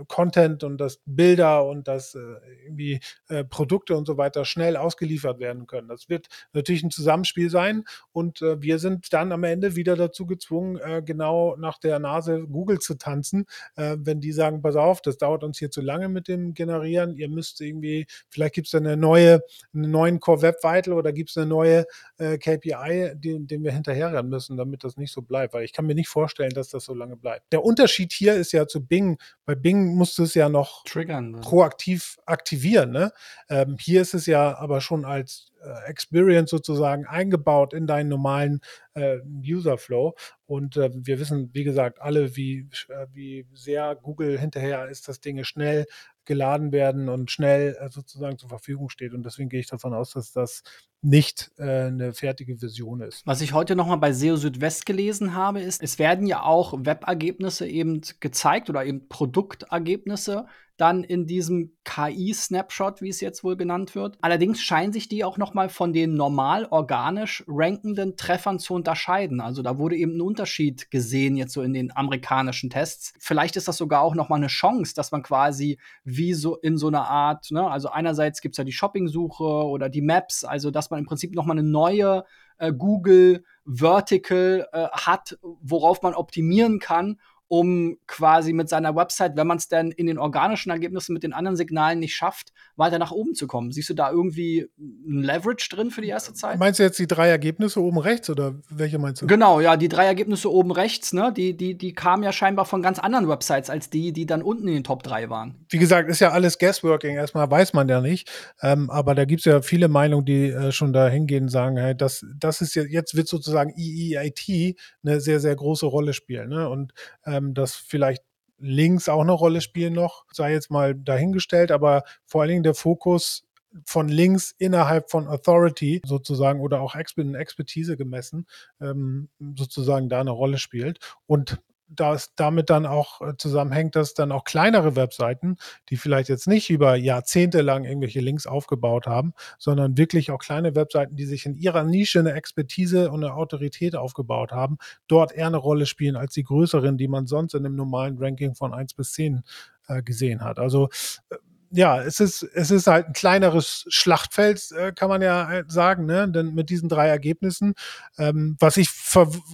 Content 0.08 0.64
und 0.64 0.78
das 0.78 1.00
Bilder 1.06 1.66
und 1.66 1.88
das 1.88 2.14
äh, 2.14 2.18
irgendwie 2.64 3.00
äh, 3.28 3.44
Produkte 3.44 3.96
und 3.96 4.06
so 4.06 4.16
weiter 4.16 4.44
schnell 4.44 4.76
ausgeliefert 4.76 5.40
werden 5.40 5.66
können. 5.66 5.88
Das 5.88 6.08
wird 6.08 6.28
natürlich 6.52 6.82
ein 6.82 6.90
Zusammenspiel 6.90 7.50
sein 7.50 7.84
und 8.12 8.42
äh, 8.42 8.60
wir 8.60 8.78
sind 8.78 9.12
dann 9.12 9.32
am 9.32 9.44
Ende 9.44 9.76
wieder 9.76 9.96
dazu 9.96 10.26
gezwungen, 10.26 10.78
genau 11.04 11.56
nach 11.56 11.78
der 11.78 11.98
Nase 11.98 12.46
Google 12.46 12.78
zu 12.78 12.94
tanzen, 12.94 13.46
wenn 13.76 14.20
die 14.20 14.32
sagen, 14.32 14.62
pass 14.62 14.76
auf, 14.76 15.00
das 15.00 15.18
dauert 15.18 15.44
uns 15.44 15.58
hier 15.58 15.70
zu 15.70 15.80
lange 15.80 16.08
mit 16.08 16.28
dem 16.28 16.54
Generieren, 16.54 17.16
ihr 17.16 17.28
müsst 17.28 17.60
irgendwie, 17.60 18.06
vielleicht 18.28 18.54
gibt 18.54 18.68
es 18.68 18.74
eine 18.74 18.96
neue, 18.96 19.42
einen 19.74 19.90
neuen 19.90 20.20
Core 20.20 20.42
Web 20.42 20.62
Vital 20.62 20.94
oder 20.94 21.12
gibt 21.12 21.21
gibt 21.22 21.30
es 21.30 21.36
eine 21.36 21.46
neue 21.46 21.86
äh, 22.18 22.36
KPI, 22.36 23.12
den, 23.14 23.46
den 23.46 23.62
wir 23.62 23.70
hinterherrennen 23.70 24.28
müssen, 24.28 24.56
damit 24.56 24.82
das 24.82 24.96
nicht 24.96 25.12
so 25.12 25.22
bleibt. 25.22 25.54
Weil 25.54 25.64
ich 25.64 25.72
kann 25.72 25.86
mir 25.86 25.94
nicht 25.94 26.08
vorstellen, 26.08 26.50
dass 26.50 26.70
das 26.70 26.84
so 26.84 26.94
lange 26.94 27.16
bleibt. 27.16 27.52
Der 27.52 27.64
Unterschied 27.64 28.12
hier 28.12 28.34
ist 28.34 28.50
ja 28.50 28.66
zu 28.66 28.84
Bing. 28.84 29.18
Bei 29.44 29.54
Bing 29.54 29.94
musst 29.94 30.18
du 30.18 30.24
es 30.24 30.34
ja 30.34 30.48
noch 30.48 30.82
Triggern, 30.82 31.30
ne? 31.30 31.40
proaktiv 31.40 32.18
aktivieren. 32.26 32.90
Ne? 32.90 33.12
Ähm, 33.48 33.76
hier 33.78 34.02
ist 34.02 34.14
es 34.14 34.26
ja 34.26 34.58
aber 34.58 34.80
schon 34.80 35.04
als 35.04 35.52
äh, 35.62 35.88
Experience 35.88 36.50
sozusagen 36.50 37.06
eingebaut 37.06 37.72
in 37.72 37.86
deinen 37.86 38.08
normalen 38.08 38.60
äh, 38.94 39.18
User 39.44 39.78
Flow. 39.78 40.14
Und 40.46 40.76
äh, 40.76 40.90
wir 40.92 41.20
wissen, 41.20 41.50
wie 41.52 41.62
gesagt, 41.62 42.00
alle, 42.00 42.34
wie, 42.34 42.68
äh, 42.88 43.06
wie 43.12 43.46
sehr 43.52 43.94
Google 43.94 44.38
hinterher 44.38 44.88
ist, 44.88 45.06
dass 45.06 45.20
Dinge 45.20 45.44
schnell 45.44 45.86
geladen 46.24 46.72
werden 46.72 47.08
und 47.08 47.30
schnell 47.30 47.76
äh, 47.80 47.88
sozusagen 47.88 48.38
zur 48.38 48.48
Verfügung 48.48 48.88
steht. 48.88 49.12
Und 49.12 49.24
deswegen 49.24 49.48
gehe 49.48 49.60
ich 49.60 49.68
davon 49.68 49.94
aus, 49.94 50.10
dass 50.10 50.32
das 50.32 50.62
nicht 51.02 51.50
äh, 51.58 51.86
eine 51.86 52.12
fertige 52.12 52.56
Version 52.56 53.00
ist. 53.00 53.26
Was 53.26 53.40
ich 53.40 53.52
heute 53.52 53.74
nochmal 53.74 53.98
bei 53.98 54.12
SEO 54.12 54.36
Südwest 54.36 54.86
gelesen 54.86 55.34
habe, 55.34 55.60
ist, 55.60 55.82
es 55.82 55.98
werden 55.98 56.26
ja 56.26 56.42
auch 56.42 56.72
Webergebnisse 56.78 57.66
eben 57.66 58.00
gezeigt 58.20 58.70
oder 58.70 58.84
eben 58.84 59.08
Produktergebnisse 59.08 60.46
dann 60.76 61.04
in 61.04 61.26
diesem 61.26 61.72
KI-Snapshot, 61.84 63.02
wie 63.02 63.08
es 63.08 63.20
jetzt 63.20 63.44
wohl 63.44 63.56
genannt 63.56 63.94
wird. 63.94 64.16
Allerdings 64.20 64.60
scheinen 64.60 64.92
sich 64.92 65.08
die 65.08 65.22
auch 65.22 65.38
noch 65.38 65.54
mal 65.54 65.68
von 65.68 65.92
den 65.92 66.14
normal 66.14 66.66
organisch 66.70 67.44
rankenden 67.46 68.16
Treffern 68.16 68.58
zu 68.58 68.74
unterscheiden. 68.74 69.40
Also 69.40 69.62
da 69.62 69.78
wurde 69.78 69.96
eben 69.96 70.16
ein 70.16 70.20
Unterschied 70.20 70.90
gesehen 70.90 71.36
jetzt 71.36 71.52
so 71.52 71.62
in 71.62 71.72
den 71.72 71.94
amerikanischen 71.96 72.70
Tests. 72.70 73.12
Vielleicht 73.18 73.56
ist 73.56 73.68
das 73.68 73.76
sogar 73.76 74.02
auch 74.02 74.14
noch 74.14 74.28
mal 74.28 74.36
eine 74.36 74.46
Chance, 74.46 74.94
dass 74.94 75.12
man 75.12 75.22
quasi 75.22 75.78
wie 76.04 76.34
so 76.34 76.56
in 76.56 76.78
so 76.78 76.88
einer 76.88 77.08
Art, 77.08 77.50
ne, 77.50 77.68
also 77.70 77.88
einerseits 77.88 78.40
gibt 78.40 78.54
es 78.54 78.58
ja 78.58 78.64
die 78.64 78.72
Shopping-Suche 78.72 79.44
oder 79.44 79.88
die 79.88 80.02
Maps, 80.02 80.44
also 80.44 80.70
dass 80.70 80.90
man 80.92 81.00
im 81.00 81.06
Prinzip 81.06 81.34
noch 81.34 81.44
mal 81.44 81.58
eine 81.58 81.68
neue 81.68 82.24
äh, 82.58 82.72
Google 82.72 83.44
Vertical 83.64 84.68
äh, 84.72 84.88
hat, 84.92 85.38
worauf 85.42 86.02
man 86.02 86.14
optimieren 86.14 86.78
kann 86.78 87.18
um 87.52 87.98
quasi 88.06 88.54
mit 88.54 88.70
seiner 88.70 88.96
Website, 88.96 89.36
wenn 89.36 89.46
man 89.46 89.58
es 89.58 89.68
denn 89.68 89.90
in 89.90 90.06
den 90.06 90.16
organischen 90.16 90.70
Ergebnissen 90.70 91.12
mit 91.12 91.22
den 91.22 91.34
anderen 91.34 91.54
Signalen 91.54 91.98
nicht 91.98 92.14
schafft, 92.14 92.54
weiter 92.76 92.98
nach 92.98 93.10
oben 93.10 93.34
zu 93.34 93.46
kommen. 93.46 93.72
Siehst 93.72 93.90
du 93.90 93.94
da 93.94 94.10
irgendwie 94.10 94.70
ein 94.78 95.22
Leverage 95.22 95.68
drin 95.68 95.90
für 95.90 96.00
die 96.00 96.08
erste 96.08 96.32
Zeit? 96.32 96.58
Meinst 96.58 96.80
du 96.80 96.82
jetzt 96.82 96.98
die 96.98 97.06
drei 97.06 97.28
Ergebnisse 97.28 97.82
oben 97.82 97.98
rechts 97.98 98.30
oder 98.30 98.54
welche 98.70 98.98
meinst 98.98 99.20
du? 99.20 99.26
Genau, 99.26 99.60
ja, 99.60 99.76
die 99.76 99.90
drei 99.90 100.06
Ergebnisse 100.06 100.50
oben 100.50 100.72
rechts, 100.72 101.12
ne, 101.12 101.30
die, 101.36 101.54
die, 101.54 101.76
die 101.76 101.92
kamen 101.92 102.22
ja 102.22 102.32
scheinbar 102.32 102.64
von 102.64 102.80
ganz 102.80 102.98
anderen 102.98 103.28
Websites 103.28 103.68
als 103.68 103.90
die, 103.90 104.14
die 104.14 104.24
dann 104.24 104.40
unten 104.40 104.66
in 104.66 104.72
den 104.72 104.84
Top 104.84 105.02
3 105.02 105.28
waren. 105.28 105.66
Wie 105.68 105.76
gesagt, 105.76 106.08
ist 106.08 106.20
ja 106.20 106.30
alles 106.30 106.58
Guessworking, 106.58 107.16
erstmal 107.16 107.50
weiß 107.50 107.74
man 107.74 107.86
ja 107.86 108.00
nicht. 108.00 108.30
Ähm, 108.62 108.88
aber 108.88 109.14
da 109.14 109.26
gibt 109.26 109.40
es 109.40 109.44
ja 109.44 109.60
viele 109.60 109.88
Meinungen, 109.88 110.24
die 110.24 110.48
äh, 110.48 110.72
schon 110.72 110.94
da 110.94 111.06
hingehen 111.06 111.42
und 111.42 111.50
sagen, 111.50 111.76
hey, 111.76 111.94
das, 111.94 112.24
das 112.34 112.62
ist 112.62 112.74
jetzt, 112.74 112.90
jetzt 112.90 113.14
wird 113.14 113.28
sozusagen 113.28 113.74
EEIT 113.76 114.78
eine 115.04 115.20
sehr, 115.20 115.38
sehr 115.38 115.54
große 115.54 115.84
Rolle 115.84 116.14
spielen. 116.14 116.48
Ne? 116.48 116.66
Und 116.66 116.94
ähm, 117.26 117.41
ähm, 117.42 117.54
dass 117.54 117.74
vielleicht 117.74 118.22
links 118.58 119.08
auch 119.08 119.22
eine 119.22 119.32
Rolle 119.32 119.60
spielen 119.60 119.94
noch, 119.94 120.24
sei 120.30 120.52
jetzt 120.52 120.70
mal 120.70 120.94
dahingestellt, 120.94 121.72
aber 121.72 122.04
vor 122.24 122.42
allen 122.42 122.50
Dingen 122.50 122.62
der 122.62 122.74
Fokus 122.74 123.44
von 123.86 124.08
links 124.08 124.54
innerhalb 124.58 125.10
von 125.10 125.26
Authority 125.28 126.02
sozusagen 126.04 126.60
oder 126.60 126.80
auch 126.80 126.94
Expertise 126.94 127.96
gemessen 127.96 128.46
ähm, 128.80 129.30
sozusagen 129.56 130.08
da 130.08 130.20
eine 130.20 130.30
Rolle 130.30 130.58
spielt. 130.58 130.98
Und 131.26 131.60
das 131.94 132.34
damit 132.34 132.70
dann 132.70 132.86
auch 132.86 133.20
äh, 133.20 133.36
zusammenhängt, 133.36 133.96
dass 133.96 134.14
dann 134.14 134.32
auch 134.32 134.44
kleinere 134.44 134.96
Webseiten, 134.96 135.56
die 135.88 135.96
vielleicht 135.96 136.28
jetzt 136.28 136.46
nicht 136.46 136.70
über 136.70 136.96
Jahrzehnte 136.96 137.60
lang 137.62 137.84
irgendwelche 137.84 138.20
Links 138.20 138.46
aufgebaut 138.46 139.06
haben, 139.06 139.32
sondern 139.58 139.96
wirklich 139.96 140.30
auch 140.30 140.38
kleine 140.38 140.74
Webseiten, 140.74 141.16
die 141.16 141.24
sich 141.24 141.46
in 141.46 141.56
ihrer 141.56 141.84
Nische 141.84 142.20
eine 142.20 142.32
Expertise 142.32 143.10
und 143.10 143.24
eine 143.24 143.34
Autorität 143.34 143.96
aufgebaut 143.96 144.52
haben, 144.52 144.78
dort 145.08 145.32
eher 145.32 145.46
eine 145.46 145.56
Rolle 145.56 145.86
spielen 145.86 146.16
als 146.16 146.34
die 146.34 146.44
größeren, 146.44 146.96
die 146.96 147.08
man 147.08 147.26
sonst 147.26 147.54
in 147.54 147.64
einem 147.64 147.76
normalen 147.76 148.18
Ranking 148.18 148.54
von 148.54 148.72
1 148.72 148.94
bis 148.94 149.12
10 149.12 149.42
äh, 149.88 150.02
gesehen 150.02 150.42
hat. 150.42 150.58
Also 150.58 150.88
äh, 151.30 151.36
ja, 151.74 152.02
es 152.02 152.20
ist, 152.20 152.42
es 152.42 152.70
ist 152.70 152.86
halt 152.86 153.06
ein 153.06 153.12
kleineres 153.14 153.86
Schlachtfeld, 153.88 154.70
äh, 154.72 154.92
kann 154.92 155.08
man 155.08 155.22
ja 155.22 155.48
halt 155.48 155.72
sagen, 155.72 156.04
ne? 156.04 156.28
Denn 156.30 156.54
mit 156.54 156.68
diesen 156.68 156.90
drei 156.90 157.08
Ergebnissen, 157.08 157.74
ähm, 158.18 158.56
was 158.60 158.76
ich 158.76 158.90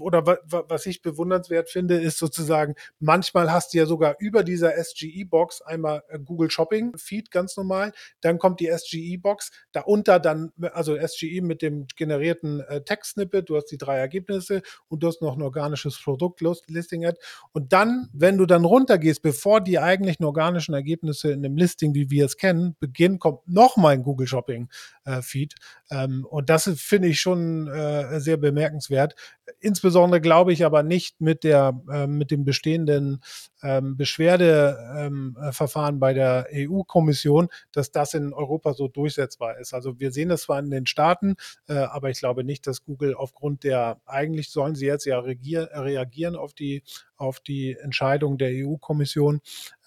oder 0.01 0.27
was 0.27 0.87
ich 0.87 1.01
bewundernswert 1.01 1.71
finde, 1.71 2.01
ist 2.01 2.19
sozusagen, 2.19 2.75
manchmal 2.99 3.53
hast 3.53 3.73
du 3.73 3.79
ja 3.79 3.87
sogar 3.87 4.17
über 4.19 4.43
dieser 4.43 4.73
SGE-Box 4.83 5.63
einmal 5.63 6.03
äh, 6.09 6.19
Google 6.19 6.51
Shopping 6.51 6.97
Feed 6.99 7.31
ganz 7.31 7.57
normal, 7.57 7.93
dann 8.21 8.39
kommt 8.39 8.59
die 8.59 8.71
SGE-Box, 8.77 9.53
darunter 9.71 10.19
dann, 10.19 10.53
also 10.73 10.97
SGE 10.97 11.41
mit 11.41 11.63
dem 11.63 11.87
generierten 11.95 12.61
äh, 12.61 12.83
Text-Snippet, 12.83 13.49
du 13.49 13.57
hast 13.57 13.67
die 13.67 13.79
drei 13.79 13.97
Ergebnisse 13.97 14.63
und 14.89 15.05
du 15.05 15.07
hast 15.07 15.23
noch 15.23 15.37
ein 15.37 15.43
organisches 15.43 15.97
Produkt-Listing-Ad. 16.03 17.17
Und 17.53 17.73
dann, 17.73 18.09
wenn 18.13 18.39
du 18.39 18.47
dann 18.47 18.65
runtergehst, 18.65 19.23
bevor 19.23 19.61
die 19.61 19.79
eigentlichen 19.79 20.25
organischen 20.25 20.75
Ergebnisse 20.75 21.31
in 21.31 21.43
dem 21.45 21.57
Listing, 21.57 21.95
wie 21.95 22.08
wir 22.11 22.25
es 22.25 22.37
kennen, 22.37 22.77
beginnt, 22.81 23.21
kommt 23.21 23.47
nochmal 23.47 23.95
ein 23.95 24.03
Google 24.03 24.27
Shopping 24.27 24.69
äh, 25.05 25.23
Feed. 25.23 25.55
Ähm, 25.91 26.27
und 26.29 26.51
das 26.51 26.71
finde 26.77 27.09
ich 27.09 27.21
schon 27.21 27.69
äh, 27.69 28.21
sehr 28.21 28.37
bemerkenswert. 28.37 29.15
Insbesondere 29.61 30.21
glaube 30.21 30.53
ich 30.53 30.65
aber 30.65 30.83
nicht 30.83 31.21
mit 31.21 31.45
der 31.45 31.81
äh, 31.91 32.07
mit 32.07 32.31
dem 32.31 32.45
bestehenden 32.45 33.21
ähm, 33.63 33.97
Beschwerdeverfahren 33.97 35.95
ähm, 35.97 36.01
bei 36.01 36.15
der 36.15 36.49
EU-Kommission, 36.53 37.49
dass 37.73 37.91
das 37.91 38.15
in 38.15 38.33
Europa 38.33 38.75
so 38.75 38.89
durchsetzbar 38.89 39.59
ist. 39.59 39.75
Also 39.75 39.99
wir 39.99 40.13
sehen 40.13 40.29
das 40.29 40.43
zwar 40.43 40.59
in 40.59 40.71
den 40.71 40.87
Staaten, 40.87 41.37
äh, 41.69 41.75
aber 41.75 42.11
ich 42.11 42.19
glaube 42.19 42.45
nicht, 42.45 42.67
dass 42.67 42.85
Google 42.85 43.15
aufgrund 43.15 43.65
der 43.65 44.01
eigentlich 44.07 44.51
sollen 44.51 44.75
sie 44.75 44.87
jetzt 44.87 45.05
ja 45.05 45.19
reagieren 45.21 46.37
auf 46.37 46.55
die 46.55 46.83
auf 47.19 47.41
die 47.41 47.77
Entscheidung 47.77 48.39
der 48.39 48.51
EU-Kommission 48.53 49.41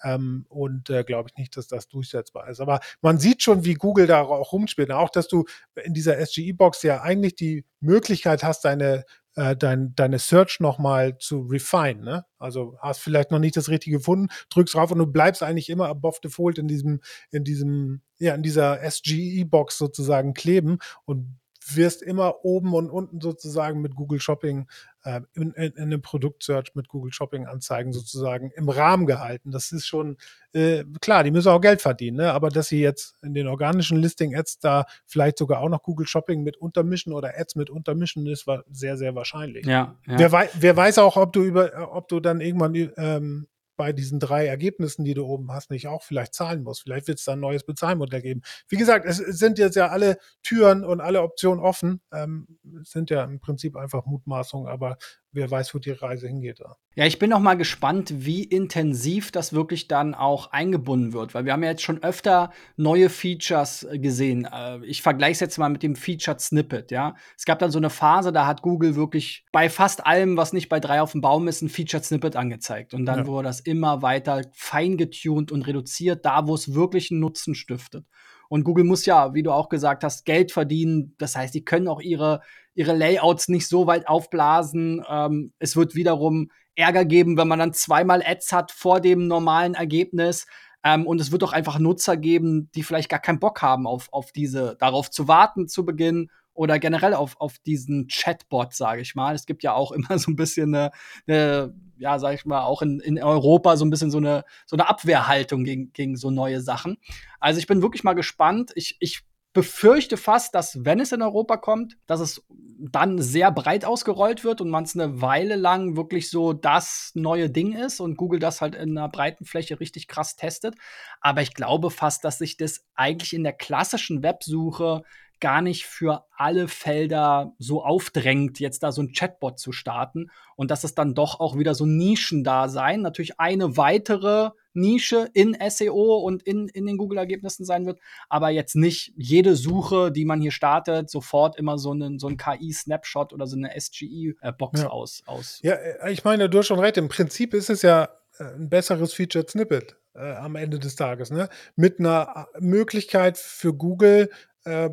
ähm, 0.04 0.44
und 0.48 0.90
äh, 0.90 1.02
glaube 1.02 1.30
ich 1.30 1.38
nicht, 1.38 1.56
dass 1.56 1.66
das 1.66 1.88
durchsetzbar 1.88 2.48
ist. 2.48 2.60
Aber 2.60 2.80
man 3.00 3.18
sieht 3.18 3.42
schon, 3.42 3.64
wie 3.64 3.74
Google 3.74 4.06
da 4.06 4.22
auch 4.22 4.52
rumspielt. 4.52 4.92
Auch, 4.92 5.10
dass 5.10 5.28
du 5.28 5.44
in 5.82 5.94
dieser 5.94 6.24
SGE-Box 6.24 6.82
ja 6.82 7.00
eigentlich 7.00 7.34
die 7.34 7.64
Möglichkeit 7.80 8.44
hast, 8.44 8.64
deine 8.64 9.04
äh, 9.36 9.56
dein, 9.56 9.94
deine 9.94 10.18
Search 10.18 10.60
nochmal 10.60 11.18
zu 11.18 11.40
refine. 11.40 12.02
Ne? 12.02 12.24
Also 12.38 12.76
hast 12.80 13.00
vielleicht 13.00 13.30
noch 13.30 13.38
nicht 13.38 13.56
das 13.56 13.68
Richtige 13.68 13.98
gefunden, 13.98 14.28
drückst 14.50 14.74
drauf 14.74 14.90
und 14.90 14.98
du 14.98 15.06
bleibst 15.06 15.42
eigentlich 15.42 15.70
immer 15.70 15.88
above 15.88 16.18
default 16.22 16.58
in 16.58 16.68
diesem, 16.68 17.00
in 17.30 17.44
diesem, 17.44 18.02
ja, 18.18 18.34
in 18.34 18.42
dieser 18.42 18.78
SGE-Box 18.88 19.78
sozusagen 19.78 20.34
kleben 20.34 20.78
und 21.04 21.38
wirst 21.68 22.02
immer 22.02 22.44
oben 22.44 22.74
und 22.74 22.90
unten 22.90 23.20
sozusagen 23.20 23.80
mit 23.80 23.94
Google 23.94 24.20
Shopping 24.20 24.66
äh, 25.04 25.20
in, 25.34 25.52
in, 25.52 25.72
in, 25.72 25.82
einem 25.82 26.02
Produktsearch 26.02 26.74
mit 26.74 26.88
Google 26.88 27.12
Shopping 27.12 27.46
Anzeigen 27.46 27.92
sozusagen 27.92 28.50
im 28.54 28.68
Rahmen 28.68 29.06
gehalten. 29.06 29.50
Das 29.50 29.72
ist 29.72 29.86
schon 29.86 30.16
äh, 30.52 30.84
klar, 31.00 31.24
die 31.24 31.30
müssen 31.30 31.48
auch 31.48 31.60
Geld 31.60 31.82
verdienen, 31.82 32.18
ne? 32.18 32.32
aber 32.32 32.48
dass 32.48 32.68
sie 32.68 32.80
jetzt 32.80 33.16
in 33.22 33.34
den 33.34 33.46
organischen 33.46 33.98
Listing 33.98 34.36
Ads 34.36 34.58
da 34.60 34.86
vielleicht 35.06 35.38
sogar 35.38 35.60
auch 35.60 35.68
noch 35.68 35.82
Google 35.82 36.06
Shopping 36.06 36.42
mit 36.42 36.56
untermischen 36.56 37.12
oder 37.12 37.38
Ads 37.38 37.56
mit 37.56 37.70
untermischen, 37.70 38.26
ist 38.26 38.46
war 38.46 38.64
sehr 38.70 38.96
sehr 38.96 39.14
wahrscheinlich. 39.14 39.66
Ja, 39.66 39.96
ja. 40.06 40.18
Wer, 40.18 40.32
wei 40.32 40.48
wer 40.54 40.76
weiß 40.76 40.98
auch, 40.98 41.16
ob 41.16 41.32
du 41.32 41.42
über, 41.42 41.94
ob 41.94 42.08
du 42.08 42.20
dann 42.20 42.40
irgendwann 42.40 42.74
ähm, 42.96 43.46
bei 43.82 43.92
diesen 43.92 44.20
drei 44.20 44.46
Ergebnissen, 44.46 45.04
die 45.04 45.12
du 45.12 45.26
oben 45.26 45.50
hast, 45.50 45.72
nicht 45.72 45.88
auch 45.88 46.04
vielleicht 46.04 46.34
zahlen 46.34 46.62
musst. 46.62 46.82
Vielleicht 46.82 47.08
wird 47.08 47.18
es 47.18 47.24
da 47.24 47.32
ein 47.32 47.40
neues 47.40 47.64
Bezahlmodell 47.64 48.22
geben. 48.22 48.42
Wie 48.68 48.76
gesagt, 48.76 49.04
es 49.06 49.16
sind 49.16 49.58
jetzt 49.58 49.74
ja 49.74 49.88
alle 49.88 50.18
Türen 50.44 50.84
und 50.84 51.00
alle 51.00 51.20
Optionen 51.22 51.58
offen. 51.58 52.00
Ähm, 52.12 52.46
sind 52.84 53.10
ja 53.10 53.24
im 53.24 53.40
Prinzip 53.40 53.74
einfach 53.74 54.06
Mutmaßungen, 54.06 54.68
aber 54.68 54.98
wer 55.32 55.50
weiß, 55.50 55.74
wo 55.74 55.78
die 55.78 55.90
Reise 55.90 56.28
hingeht. 56.28 56.60
Da. 56.60 56.76
Ja, 56.94 57.06
ich 57.06 57.18
bin 57.18 57.30
noch 57.30 57.40
mal 57.40 57.54
gespannt, 57.54 58.12
wie 58.24 58.44
intensiv 58.44 59.30
das 59.30 59.52
wirklich 59.52 59.88
dann 59.88 60.14
auch 60.14 60.52
eingebunden 60.52 61.12
wird, 61.12 61.34
weil 61.34 61.44
wir 61.44 61.52
haben 61.52 61.62
ja 61.62 61.70
jetzt 61.70 61.82
schon 61.82 62.02
öfter 62.02 62.52
neue 62.76 63.08
Features 63.08 63.84
äh, 63.84 63.98
gesehen. 63.98 64.46
Äh, 64.50 64.84
ich 64.84 65.02
vergleiche 65.02 65.32
es 65.32 65.40
jetzt 65.40 65.58
mal 65.58 65.70
mit 65.70 65.82
dem 65.82 65.96
Featured 65.96 66.40
Snippet, 66.40 66.90
ja. 66.90 67.14
Es 67.36 67.44
gab 67.44 67.58
dann 67.58 67.70
so 67.70 67.78
eine 67.78 67.90
Phase, 67.90 68.32
da 68.32 68.46
hat 68.46 68.62
Google 68.62 68.94
wirklich 68.94 69.44
bei 69.52 69.70
fast 69.70 70.06
allem, 70.06 70.36
was 70.36 70.52
nicht 70.52 70.68
bei 70.68 70.80
drei 70.80 71.00
auf 71.00 71.12
dem 71.12 71.22
Baum 71.22 71.48
ist, 71.48 71.62
ein 71.62 71.68
Featured 71.68 72.04
Snippet 72.04 72.36
angezeigt. 72.36 72.94
Und 72.94 73.06
dann 73.06 73.20
ja. 73.20 73.26
wurde 73.26 73.48
das 73.48 73.60
immer 73.60 74.02
weiter 74.02 74.42
feingetuned 74.52 75.50
und 75.50 75.66
reduziert, 75.66 76.24
da 76.24 76.46
wo 76.46 76.54
es 76.54 76.74
wirklich 76.74 77.10
einen 77.10 77.20
Nutzen 77.20 77.54
stiftet. 77.54 78.04
Und 78.52 78.64
Google 78.64 78.84
muss 78.84 79.06
ja, 79.06 79.32
wie 79.32 79.42
du 79.42 79.50
auch 79.50 79.70
gesagt 79.70 80.04
hast, 80.04 80.26
Geld 80.26 80.52
verdienen. 80.52 81.14
Das 81.16 81.34
heißt, 81.34 81.54
die 81.54 81.64
können 81.64 81.88
auch 81.88 82.02
ihre, 82.02 82.42
ihre 82.74 82.94
Layouts 82.94 83.48
nicht 83.48 83.66
so 83.66 83.86
weit 83.86 84.06
aufblasen. 84.06 85.02
Ähm, 85.08 85.54
es 85.58 85.74
wird 85.74 85.94
wiederum 85.94 86.50
Ärger 86.74 87.06
geben, 87.06 87.38
wenn 87.38 87.48
man 87.48 87.60
dann 87.60 87.72
zweimal 87.72 88.22
Ads 88.22 88.52
hat 88.52 88.70
vor 88.70 89.00
dem 89.00 89.26
normalen 89.26 89.72
Ergebnis. 89.72 90.46
Ähm, 90.84 91.06
und 91.06 91.18
es 91.18 91.32
wird 91.32 91.42
auch 91.44 91.54
einfach 91.54 91.78
Nutzer 91.78 92.18
geben, 92.18 92.70
die 92.74 92.82
vielleicht 92.82 93.08
gar 93.08 93.20
keinen 93.20 93.40
Bock 93.40 93.62
haben, 93.62 93.86
auf, 93.86 94.12
auf 94.12 94.32
diese, 94.32 94.76
darauf 94.78 95.10
zu 95.10 95.28
warten 95.28 95.66
zu 95.66 95.86
Beginn 95.86 96.28
oder 96.54 96.78
generell 96.78 97.14
auf, 97.14 97.40
auf 97.40 97.58
diesen 97.58 98.08
Chatbot, 98.08 98.74
sage 98.74 99.02
ich 99.02 99.14
mal. 99.14 99.34
Es 99.34 99.46
gibt 99.46 99.62
ja 99.62 99.74
auch 99.74 99.92
immer 99.92 100.18
so 100.18 100.30
ein 100.30 100.36
bisschen 100.36 100.74
eine, 100.74 100.90
eine 101.26 101.74
ja, 101.96 102.18
sag 102.18 102.34
ich 102.34 102.44
mal, 102.44 102.62
auch 102.62 102.82
in, 102.82 103.00
in 103.00 103.22
Europa 103.22 103.76
so 103.76 103.84
ein 103.84 103.90
bisschen 103.90 104.10
so 104.10 104.18
eine, 104.18 104.44
so 104.66 104.76
eine 104.76 104.88
Abwehrhaltung 104.88 105.64
gegen, 105.64 105.92
gegen 105.92 106.16
so 106.16 106.30
neue 106.30 106.60
Sachen. 106.60 106.98
Also 107.38 107.58
ich 107.58 107.66
bin 107.66 107.80
wirklich 107.80 108.04
mal 108.04 108.14
gespannt. 108.14 108.72
Ich, 108.74 108.96
ich 108.98 109.22
befürchte 109.52 110.16
fast, 110.16 110.54
dass 110.54 110.84
wenn 110.84 110.98
es 110.98 111.12
in 111.12 111.22
Europa 111.22 111.58
kommt, 111.58 111.98
dass 112.06 112.20
es 112.20 112.42
dann 112.48 113.20
sehr 113.20 113.50
breit 113.52 113.84
ausgerollt 113.84 114.44
wird 114.44 114.60
und 114.60 114.70
man 114.70 114.84
es 114.84 114.96
eine 114.96 115.20
Weile 115.20 115.56
lang 115.56 115.96
wirklich 115.96 116.30
so 116.30 116.52
das 116.52 117.12
neue 117.14 117.50
Ding 117.50 117.72
ist 117.72 118.00
und 118.00 118.16
Google 118.16 118.40
das 118.40 118.60
halt 118.60 118.74
in 118.74 118.96
einer 118.96 119.08
breiten 119.08 119.44
Fläche 119.44 119.78
richtig 119.78 120.08
krass 120.08 120.36
testet. 120.36 120.74
Aber 121.20 121.42
ich 121.42 121.54
glaube 121.54 121.90
fast, 121.90 122.24
dass 122.24 122.38
sich 122.38 122.56
das 122.56 122.86
eigentlich 122.94 123.34
in 123.34 123.44
der 123.44 123.52
klassischen 123.52 124.22
Websuche 124.22 125.02
gar 125.42 125.60
nicht 125.60 125.86
für 125.86 126.24
alle 126.36 126.68
Felder 126.68 127.52
so 127.58 127.84
aufdrängt, 127.84 128.60
jetzt 128.60 128.84
da 128.84 128.92
so 128.92 129.02
ein 129.02 129.12
Chatbot 129.12 129.58
zu 129.58 129.72
starten 129.72 130.30
und 130.54 130.70
dass 130.70 130.84
es 130.84 130.94
dann 130.94 131.14
doch 131.14 131.40
auch 131.40 131.58
wieder 131.58 131.74
so 131.74 131.84
Nischen 131.84 132.44
da 132.44 132.68
sein, 132.68 133.02
natürlich 133.02 133.40
eine 133.40 133.76
weitere 133.76 134.50
Nische 134.72 135.28
in 135.34 135.56
SEO 135.68 136.18
und 136.18 136.44
in, 136.44 136.68
in 136.68 136.86
den 136.86 136.96
Google-Ergebnissen 136.96 137.64
sein 137.64 137.86
wird, 137.86 137.98
aber 138.28 138.50
jetzt 138.50 138.76
nicht 138.76 139.12
jede 139.16 139.56
Suche, 139.56 140.12
die 140.12 140.24
man 140.24 140.40
hier 140.40 140.52
startet, 140.52 141.10
sofort 141.10 141.56
immer 141.56 141.76
so 141.76 141.90
einen, 141.90 142.20
so 142.20 142.28
ein 142.28 142.36
KI-Snapshot 142.36 143.32
oder 143.32 143.48
so 143.48 143.56
eine 143.56 143.72
SGE-Box 143.78 144.82
ja. 144.82 144.88
aus, 144.88 145.22
aus. 145.26 145.58
Ja, 145.62 145.74
äh, 145.74 146.12
ich 146.12 146.22
meine, 146.22 146.48
du 146.48 146.58
hast 146.58 146.68
schon 146.68 146.78
recht. 146.78 146.96
Im 146.96 147.08
Prinzip 147.08 147.52
ist 147.52 147.68
es 147.68 147.82
ja 147.82 148.08
äh, 148.38 148.44
ein 148.44 148.70
besseres 148.70 149.12
Featured 149.12 149.50
Snippet 149.50 149.96
äh, 150.14 150.32
am 150.34 150.54
Ende 150.56 150.78
des 150.78 150.94
Tages, 150.94 151.30
ne? 151.30 151.48
Mit 151.76 151.98
einer 151.98 152.48
äh, 152.54 152.60
Möglichkeit 152.60 153.38
für 153.38 153.74
Google, 153.74 154.30
äh, 154.64 154.90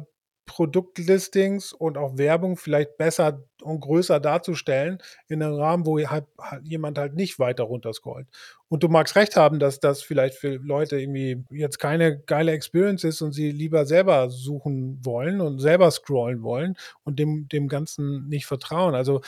Produktlistings 0.49 1.73
und 1.73 1.95
auch 1.95 2.17
Werbung 2.17 2.57
vielleicht 2.57 2.97
besser 2.97 3.43
und 3.61 3.81
größer 3.81 4.19
darzustellen 4.19 4.97
in 5.27 5.43
einem 5.43 5.53
Rahmen, 5.53 5.85
wo 5.85 5.99
halt, 5.99 6.25
halt 6.39 6.67
jemand 6.67 6.97
halt 6.97 7.13
nicht 7.13 7.37
weiter 7.37 7.65
runterscrollt. 7.65 8.27
Und 8.67 8.81
du 8.81 8.87
magst 8.87 9.15
recht 9.15 9.35
haben, 9.35 9.59
dass 9.59 9.79
das 9.79 10.01
vielleicht 10.01 10.33
für 10.33 10.55
Leute 10.55 10.99
irgendwie 10.99 11.43
jetzt 11.51 11.77
keine 11.77 12.19
geile 12.19 12.51
Experience 12.51 13.03
ist 13.03 13.21
und 13.21 13.31
sie 13.33 13.51
lieber 13.51 13.85
selber 13.85 14.31
suchen 14.31 14.99
wollen 15.05 15.39
und 15.39 15.59
selber 15.59 15.91
scrollen 15.91 16.41
wollen 16.41 16.75
und 17.03 17.19
dem, 17.19 17.47
dem 17.47 17.67
Ganzen 17.67 18.27
nicht 18.27 18.47
vertrauen. 18.47 18.95
Also 18.95 19.21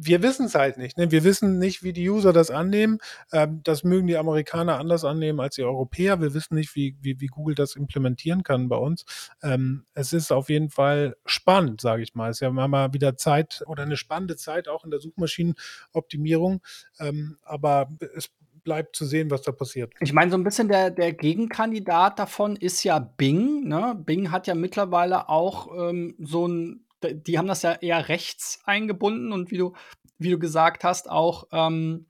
wir 0.00 0.22
wissen 0.22 0.46
es 0.46 0.54
halt 0.54 0.78
nicht. 0.78 0.96
Ne? 0.96 1.10
Wir 1.10 1.24
wissen 1.24 1.58
nicht, 1.58 1.82
wie 1.82 1.92
die 1.92 2.08
User 2.08 2.32
das 2.32 2.50
annehmen. 2.50 2.98
Ähm, 3.32 3.60
das 3.64 3.82
mögen 3.82 4.06
die 4.06 4.16
Amerikaner 4.16 4.78
anders 4.78 5.04
annehmen 5.04 5.40
als 5.40 5.56
die 5.56 5.64
Europäer. 5.64 6.20
Wir 6.20 6.32
wissen 6.34 6.54
nicht, 6.54 6.76
wie, 6.76 6.96
wie, 7.00 7.20
wie 7.20 7.26
Google 7.26 7.56
das 7.56 7.74
implementieren 7.74 8.44
kann 8.44 8.68
bei 8.68 8.76
uns. 8.76 9.04
Ähm, 9.42 9.84
es 9.94 10.12
ist 10.12 10.30
auf 10.30 10.50
jeden 10.50 10.70
Fall 10.70 11.16
spannend, 11.26 11.80
sage 11.80 12.02
ich 12.02 12.14
mal. 12.14 12.30
Es 12.30 12.36
ist 12.36 12.40
ja 12.40 12.50
mal 12.50 12.92
wieder 12.92 13.16
Zeit 13.16 13.64
oder 13.66 13.82
eine 13.82 13.96
spannende 13.96 14.36
Zeit 14.36 14.68
auch 14.68 14.84
in 14.84 14.90
der 14.90 15.00
Suchmaschinenoptimierung. 15.00 16.62
Ähm, 17.00 17.38
aber 17.42 17.88
es 18.14 18.30
bleibt 18.62 18.94
zu 18.94 19.04
sehen, 19.04 19.30
was 19.30 19.42
da 19.42 19.50
passiert. 19.50 19.94
Ich 19.98 20.12
meine, 20.12 20.30
so 20.30 20.36
ein 20.36 20.44
bisschen 20.44 20.68
der, 20.68 20.90
der 20.90 21.12
Gegenkandidat 21.12 22.18
davon 22.18 22.54
ist 22.54 22.84
ja 22.84 22.98
Bing. 23.00 23.66
Ne? 23.66 24.00
Bing 24.04 24.30
hat 24.30 24.46
ja 24.46 24.54
mittlerweile 24.54 25.28
auch 25.28 25.88
ähm, 25.88 26.14
so 26.18 26.46
ein 26.46 26.84
die 27.02 27.38
haben 27.38 27.48
das 27.48 27.62
ja 27.62 27.72
eher 27.72 28.08
rechts 28.08 28.60
eingebunden 28.64 29.32
und 29.32 29.50
wie 29.50 29.58
du, 29.58 29.74
wie 30.18 30.30
du 30.30 30.38
gesagt 30.38 30.84
hast, 30.84 31.10
auch 31.10 31.46
ähm, 31.52 32.06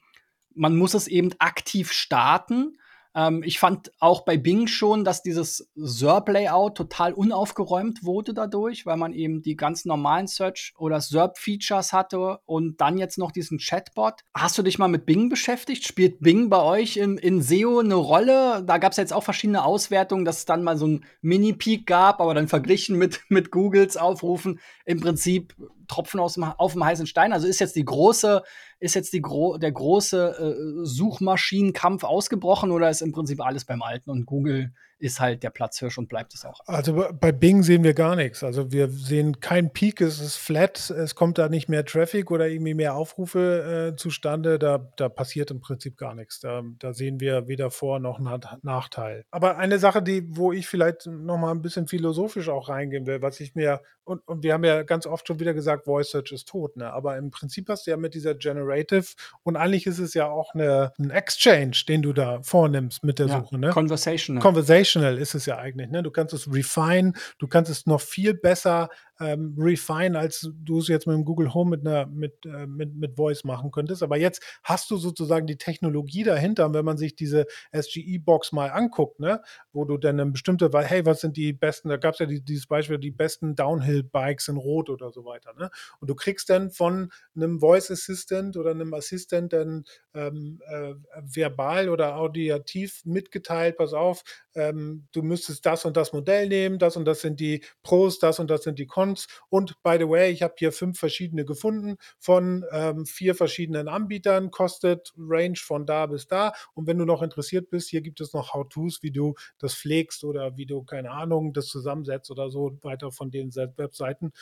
man 0.55 0.77
muss 0.77 0.95
es 0.95 1.07
eben 1.07 1.31
aktiv 1.39 1.93
starten. 1.93 2.79
Ähm, 3.15 3.43
ich 3.45 3.59
fand 3.59 3.91
auch 4.01 4.25
bei 4.25 4.37
Bing 4.37 4.67
schon, 4.67 5.05
dass 5.05 5.23
dieses 5.23 5.71
SERP-Layout 5.75 6.77
total 6.77 7.13
unaufgeräumt 7.13 8.05
wurde 8.05 8.35
dadurch, 8.35 8.87
weil 8.87 8.97
man 8.97 9.13
eben 9.13 9.43
die 9.43 9.57
ganz 9.57 9.85
normalen 9.85 10.27
Search- 10.27 10.75
oder 10.79 11.01
SERP-Features 11.01 11.93
hatte 11.93 12.41
und 12.45 12.81
dann 12.81 12.99
jetzt 12.99 13.19
noch 13.19 13.33
diesen 13.33 13.59
Chatbot. 13.59 14.25
Hast 14.35 14.59
du 14.59 14.63
dich 14.63 14.79
mal 14.79 14.89
mit 14.89 15.07
Bing 15.07 15.29
beschäftigt? 15.29 15.87
Spielt 15.87 16.21
Bing 16.21 16.49
bei 16.49 16.63
euch 16.63 16.97
in, 16.97 17.19
in 17.19 17.43
SEO 17.43 17.81
eine 17.81 17.95
Rolle? 17.95 18.63
Da 18.65 18.79
gab 18.79 18.93
es 18.93 18.99
jetzt 18.99 19.13
auch 19.13 19.25
verschiedene 19.25 19.65
Auswertungen, 19.65 20.25
dass 20.25 20.39
es 20.39 20.45
dann 20.45 20.63
mal 20.63 20.77
so 20.77 20.87
ein 20.87 21.05
Mini-Peak 21.23 21.87
gab, 21.87 22.21
aber 22.21 22.35
dann 22.35 22.49
verglichen 22.49 22.97
mit, 22.97 23.21
mit 23.29 23.51
Googles 23.51 23.97
Aufrufen 23.97 24.61
im 24.85 25.01
Prinzip 25.01 25.55
Tropfen 25.89 26.21
aus 26.21 26.35
dem, 26.35 26.45
auf 26.45 26.73
dem 26.73 26.85
heißen 26.85 27.07
Stein. 27.07 27.33
Also 27.33 27.47
ist 27.47 27.59
jetzt 27.59 27.77
die 27.77 27.85
große, 27.85 28.43
ist 28.79 28.95
jetzt 28.95 29.13
die 29.13 29.23
gro 29.23 29.59
der 29.59 29.73
große 29.73 30.37
äh, 30.39 30.85
Suchmaschinenkampf 30.85 32.05
ausgebrochen 32.05 32.71
oder 32.71 32.91
ist 32.91 33.03
im 33.03 33.13
Prinzip 33.13 33.41
alles 33.41 33.65
beim 33.65 33.83
Alten 33.83 34.11
und 34.11 34.27
Google 34.27 34.73
ist 34.99 35.21
halt 35.21 35.43
der 35.43 35.51
Platzhirsch 35.51 35.99
und 35.99 36.09
bleibt 36.09 36.35
es 36.35 36.45
auch. 36.45 36.61
Also 36.67 37.07
bei 37.21 37.33
Bing 37.33 37.63
sehen 37.63 37.85
wir 37.85 37.95
gar 37.95 38.17
nichts. 38.17 38.43
Also 38.43 38.73
wir 38.73 38.89
sehen 38.89 39.41
keinen 39.41 39.73
Peak, 39.73 40.01
es 40.01 40.21
ist 40.21 40.37
flat, 40.37 40.91
es 40.91 41.15
kommt 41.15 41.39
da 41.39 41.49
nicht 41.49 41.69
mehr 41.69 41.85
Traffic 41.85 42.31
oder 42.31 42.49
irgendwie 42.49 42.75
mehr 42.75 42.95
Aufrufe 42.95 43.93
äh, 43.93 43.97
zustande. 43.97 44.59
Da, 44.59 44.91
da 44.97 45.09
passiert 45.09 45.51
im 45.51 45.61
Prinzip 45.61 45.97
gar 45.97 46.15
nichts. 46.15 46.41
Da, 46.41 46.63
da 46.79 46.93
sehen 46.93 47.21
wir 47.21 47.49
weder 47.49 47.71
Vor- 47.71 48.01
noch 48.01 48.19
Nachteil. 48.63 49.25
Aber 49.31 49.57
eine 49.57 49.79
Sache, 49.79 50.03
die, 50.03 50.25
wo 50.37 50.53
ich 50.53 50.67
vielleicht 50.67 51.07
noch 51.07 51.39
mal 51.39 51.53
ein 51.53 51.63
bisschen 51.63 51.87
philosophisch 51.87 52.49
auch 52.49 52.69
reingehen 52.69 53.07
will, 53.07 53.23
was 53.23 53.41
ich 53.41 53.55
mir, 53.55 53.81
und, 54.05 54.27
und 54.27 54.43
wir 54.43 54.55
haben 54.55 54.65
ja 54.65 54.83
ganz 54.83 55.07
oft 55.07 55.27
schon 55.27 55.39
wieder 55.39 55.55
gesagt, 55.55 55.85
Voice 55.85 56.11
Search 56.11 56.33
ist 56.33 56.49
tot, 56.49 56.77
ne? 56.77 56.93
Aber 56.93 57.17
im 57.19 57.31
Prinzip 57.31 57.69
hast 57.69 57.87
du 57.87 57.91
ja 57.91 57.97
mit 57.97 58.15
dieser 58.15 58.35
Generative 58.35 59.05
und 59.43 59.57
eigentlich 59.57 59.87
ist 59.87 59.99
es 59.99 60.15
ja 60.15 60.29
auch 60.29 60.55
eine, 60.55 60.93
ein 60.99 61.11
Exchange, 61.11 61.77
den 61.87 62.03
du 62.03 62.13
da 62.13 62.43
vornimmst 62.43 63.05
mit 63.05 63.19
der 63.19 63.27
ja, 63.27 63.41
Suche, 63.41 63.59
ne? 63.59 63.69
Conversational. 63.71 64.43
Conversational 64.89 65.19
ist 65.19 65.35
es 65.35 65.47
ja 65.47 65.59
eigentlich, 65.59 65.91
ne? 65.91 66.03
Du 66.03 66.11
kannst 66.11 66.35
es 66.35 66.53
refine, 66.53 67.13
du 67.39 67.47
kannst 67.47 67.71
es 67.71 67.87
noch 67.87 68.01
viel 68.01 68.35
besser 68.35 68.89
ähm, 69.21 69.55
refine, 69.59 70.19
als 70.19 70.51
du 70.63 70.79
es 70.79 70.89
jetzt 70.89 71.07
mit 71.07 71.15
dem 71.15 71.25
Google 71.25 71.53
Home 71.55 71.71
mit 71.71 71.87
einer 71.87 72.07
mit, 72.07 72.45
äh, 72.47 72.67
mit, 72.67 72.95
mit 72.95 73.17
Voice 73.17 73.45
machen 73.45 73.71
könntest. 73.71 74.03
Aber 74.03 74.17
jetzt 74.17 74.43
hast 74.63 74.91
du 74.91 74.97
sozusagen 74.97 75.47
die 75.47 75.57
Technologie 75.57 76.25
dahinter. 76.25 76.67
Und 76.67 76.75
wenn 76.75 76.85
man 76.85 76.99
sich 76.99 77.17
diese 77.17 77.47
SGE-Box 77.73 78.53
mal 78.53 78.71
anguckt, 78.71 79.21
ne, 79.21 79.43
wo 79.73 79.85
du 79.85 79.97
dann 79.97 80.21
eine 80.21 80.31
bestimmte, 80.31 80.73
weil, 80.73 80.85
hey, 80.85 81.05
was 81.05 81.21
sind 81.21 81.37
die 81.37 81.53
besten, 81.53 81.89
da 81.89 81.97
gab 81.97 82.15
es 82.15 82.21
ja 82.21 82.27
die, 82.27 82.41
dieses 82.43 82.67
Beispiel, 82.67 82.99
die 82.99 83.11
besten 83.11 83.55
Downhill-Bikes 83.55 84.49
in 84.49 84.57
Rot 84.57 84.91
oder 84.91 85.11
so 85.11 85.25
weiter. 85.25 85.53
Ne? 85.55 85.71
Und 86.01 86.09
du 86.09 86.15
kriegst 86.15 86.51
dann 86.51 86.71
von 86.71 87.11
einem 87.35 87.61
Voice 87.61 87.91
Assistant 87.91 88.57
oder 88.57 88.71
einem 88.71 88.95
Assistant 88.95 89.53
dann 89.53 89.85
ähm, 90.15 90.61
äh, 90.67 90.95
verbal 91.23 91.89
oder 91.89 92.17
audiativ 92.17 93.05
mitgeteilt, 93.05 93.77
pass 93.77 93.93
auf, 93.93 94.23
ähm, 94.55 95.07
du 95.13 95.23
müsstest 95.23 95.65
das 95.67 95.85
und 95.85 95.97
das 95.97 96.13
Modell 96.13 96.49
nehmen, 96.49 96.79
das 96.79 96.97
und 96.97 97.05
das 97.05 97.21
sind 97.21 97.41
die 97.41 97.63
Pros, 97.83 98.19
das 98.19 98.39
und 98.39 98.51
das 98.51 98.65
sind 98.65 98.79
die 98.79 98.87
Cons. 98.87 99.08
Und 99.49 99.83
by 99.83 99.97
the 99.99 100.09
way, 100.09 100.31
ich 100.31 100.43
habe 100.43 100.55
hier 100.59 100.73
fünf 100.73 100.99
verschiedene 100.99 101.45
gefunden 101.45 101.97
von 102.19 102.65
ähm, 102.73 103.07
vier 103.07 103.35
verschiedenen 103.35 103.89
Anbietern, 103.89 104.51
kostet 104.51 105.13
Range 105.17 105.57
von 105.57 105.87
da 105.87 106.07
bis 106.07 106.27
da. 106.27 106.53
Und 106.75 106.87
wenn 106.87 106.99
du 106.99 107.05
noch 107.05 107.23
interessiert 107.23 107.71
bist, 107.71 107.89
hier 107.89 108.01
gibt 108.01 108.21
es 108.21 108.33
noch 108.33 108.55
How-Tos, 108.55 109.03
wie 109.03 109.11
du 109.11 109.35
das 109.59 109.75
pflegst 109.75 110.25
oder 110.25 110.57
wie 110.57 110.67
du, 110.67 110.83
keine 110.83 111.11
Ahnung, 111.11 111.53
das 111.53 111.67
zusammensetzt 111.67 112.31
oder 112.31 112.51
so 112.51 112.79
weiter 112.83 113.11
von 113.11 113.31
den 113.31 113.55
Webseiten. 113.55 114.33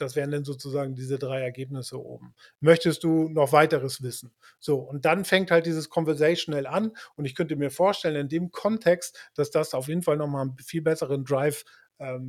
Das 0.00 0.16
wären 0.16 0.30
dann 0.30 0.44
sozusagen 0.44 0.94
diese 0.94 1.18
drei 1.18 1.42
Ergebnisse 1.42 2.02
oben. 2.02 2.34
Möchtest 2.60 3.04
du 3.04 3.28
noch 3.28 3.52
weiteres 3.52 4.02
wissen? 4.02 4.32
So, 4.58 4.78
und 4.78 5.04
dann 5.04 5.26
fängt 5.26 5.50
halt 5.50 5.66
dieses 5.66 5.90
Conversational 5.90 6.66
an. 6.66 6.92
Und 7.16 7.26
ich 7.26 7.34
könnte 7.34 7.54
mir 7.56 7.70
vorstellen, 7.70 8.16
in 8.16 8.28
dem 8.28 8.50
Kontext, 8.50 9.30
dass 9.34 9.50
das 9.50 9.74
auf 9.74 9.88
jeden 9.88 10.02
Fall 10.02 10.16
nochmal 10.16 10.42
einen 10.42 10.56
viel 10.58 10.80
besseren 10.80 11.24
Drive 11.24 11.64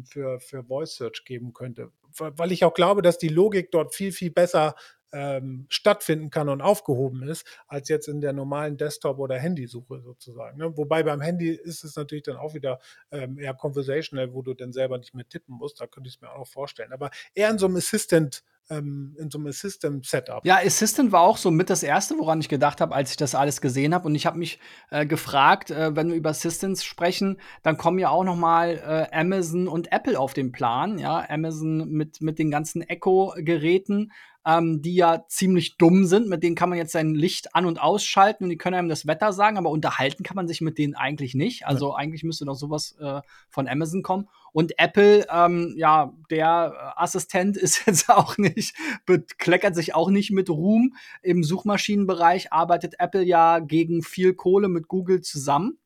für, 0.03 0.39
für 0.39 0.63
Voice 0.63 0.95
Search 0.95 1.23
geben 1.25 1.53
könnte. 1.53 1.91
Weil 2.17 2.51
ich 2.51 2.65
auch 2.65 2.73
glaube, 2.73 3.01
dass 3.01 3.17
die 3.17 3.29
Logik 3.29 3.71
dort 3.71 3.95
viel, 3.95 4.11
viel 4.11 4.31
besser 4.31 4.75
ähm, 5.11 5.65
stattfinden 5.69 6.29
kann 6.29 6.49
und 6.49 6.61
aufgehoben 6.61 7.23
ist, 7.23 7.45
als 7.67 7.89
jetzt 7.89 8.07
in 8.07 8.21
der 8.21 8.33
normalen 8.33 8.77
Desktop- 8.77 9.19
oder 9.19 9.37
Handysuche 9.37 10.01
sozusagen. 10.01 10.57
Ne? 10.57 10.75
Wobei 10.77 11.03
beim 11.03 11.21
Handy 11.21 11.49
ist 11.49 11.83
es 11.83 11.95
natürlich 11.95 12.23
dann 12.23 12.37
auch 12.37 12.53
wieder 12.53 12.79
ähm, 13.11 13.37
eher 13.37 13.53
conversational, 13.53 14.33
wo 14.33 14.41
du 14.41 14.53
dann 14.53 14.73
selber 14.73 14.97
nicht 14.97 15.13
mehr 15.13 15.27
tippen 15.27 15.55
musst. 15.55 15.81
Da 15.81 15.87
könnte 15.87 16.07
ich 16.07 16.15
es 16.15 16.21
mir 16.21 16.31
auch 16.31 16.39
noch 16.39 16.47
vorstellen. 16.47 16.93
Aber 16.93 17.11
eher 17.33 17.49
in 17.49 17.57
so 17.57 17.65
einem 17.65 17.77
Assistant- 17.77 18.43
ähm, 18.69 19.15
in 19.19 19.29
so 19.29 19.37
einem 19.37 19.47
Assistant-Setup. 19.47 20.45
Ja, 20.45 20.57
Assistant 20.57 21.11
war 21.11 21.21
auch 21.21 21.37
so 21.37 21.51
mit 21.51 21.69
das 21.69 21.83
erste, 21.83 22.17
woran 22.17 22.39
ich 22.39 22.49
gedacht 22.49 22.79
habe, 22.79 22.95
als 22.95 23.11
ich 23.11 23.17
das 23.17 23.35
alles 23.35 23.59
gesehen 23.61 23.93
habe. 23.93 24.07
Und 24.07 24.15
ich 24.15 24.25
habe 24.25 24.37
mich 24.37 24.59
äh, 24.89 25.05
gefragt, 25.05 25.71
äh, 25.71 25.95
wenn 25.95 26.09
wir 26.09 26.15
über 26.15 26.29
Assistants 26.29 26.83
sprechen, 26.83 27.39
dann 27.63 27.77
kommen 27.77 27.99
ja 27.99 28.09
auch 28.09 28.23
noch 28.23 28.35
mal 28.35 28.77
äh, 29.11 29.15
Amazon 29.15 29.67
und 29.67 29.91
Apple 29.91 30.17
auf 30.17 30.33
den 30.33 30.51
Plan. 30.51 30.97
Ja, 30.97 31.25
Amazon 31.29 31.89
mit 31.89 32.21
mit 32.21 32.39
den 32.39 32.49
ganzen 32.49 32.81
Echo-Geräten 32.81 34.11
ähm, 34.45 34.81
die 34.81 34.95
ja 34.95 35.25
ziemlich 35.27 35.77
dumm 35.77 36.05
sind. 36.05 36.27
Mit 36.27 36.43
denen 36.43 36.55
kann 36.55 36.69
man 36.69 36.77
jetzt 36.77 36.91
sein 36.91 37.13
Licht 37.13 37.55
an- 37.55 37.65
und 37.65 37.79
ausschalten 37.79 38.45
und 38.45 38.49
die 38.49 38.57
können 38.57 38.75
einem 38.75 38.89
das 38.89 39.05
Wetter 39.05 39.33
sagen, 39.33 39.57
aber 39.57 39.69
unterhalten 39.69 40.23
kann 40.23 40.35
man 40.35 40.47
sich 40.47 40.61
mit 40.61 40.77
denen 40.77 40.95
eigentlich 40.95 41.35
nicht. 41.35 41.67
Also 41.67 41.89
ja. 41.89 41.95
eigentlich 41.95 42.23
müsste 42.23 42.45
doch 42.45 42.55
sowas 42.55 42.95
äh, 42.99 43.21
von 43.49 43.67
Amazon 43.67 44.01
kommen. 44.01 44.27
Und 44.53 44.77
Apple, 44.77 45.25
ähm, 45.31 45.73
ja, 45.77 46.13
der 46.29 46.93
Assistent 46.99 47.55
ist 47.57 47.85
jetzt 47.85 48.09
auch 48.09 48.37
nicht, 48.37 48.75
bekleckert 49.05 49.75
sich 49.75 49.93
auch 49.95 50.09
nicht 50.09 50.31
mit 50.31 50.49
Ruhm. 50.49 50.95
Im 51.21 51.43
Suchmaschinenbereich 51.43 52.51
arbeitet 52.51 52.95
Apple 52.99 53.23
ja 53.23 53.59
gegen 53.59 54.01
viel 54.01 54.33
Kohle 54.33 54.67
mit 54.67 54.87
Google 54.87 55.21
zusammen. 55.21 55.77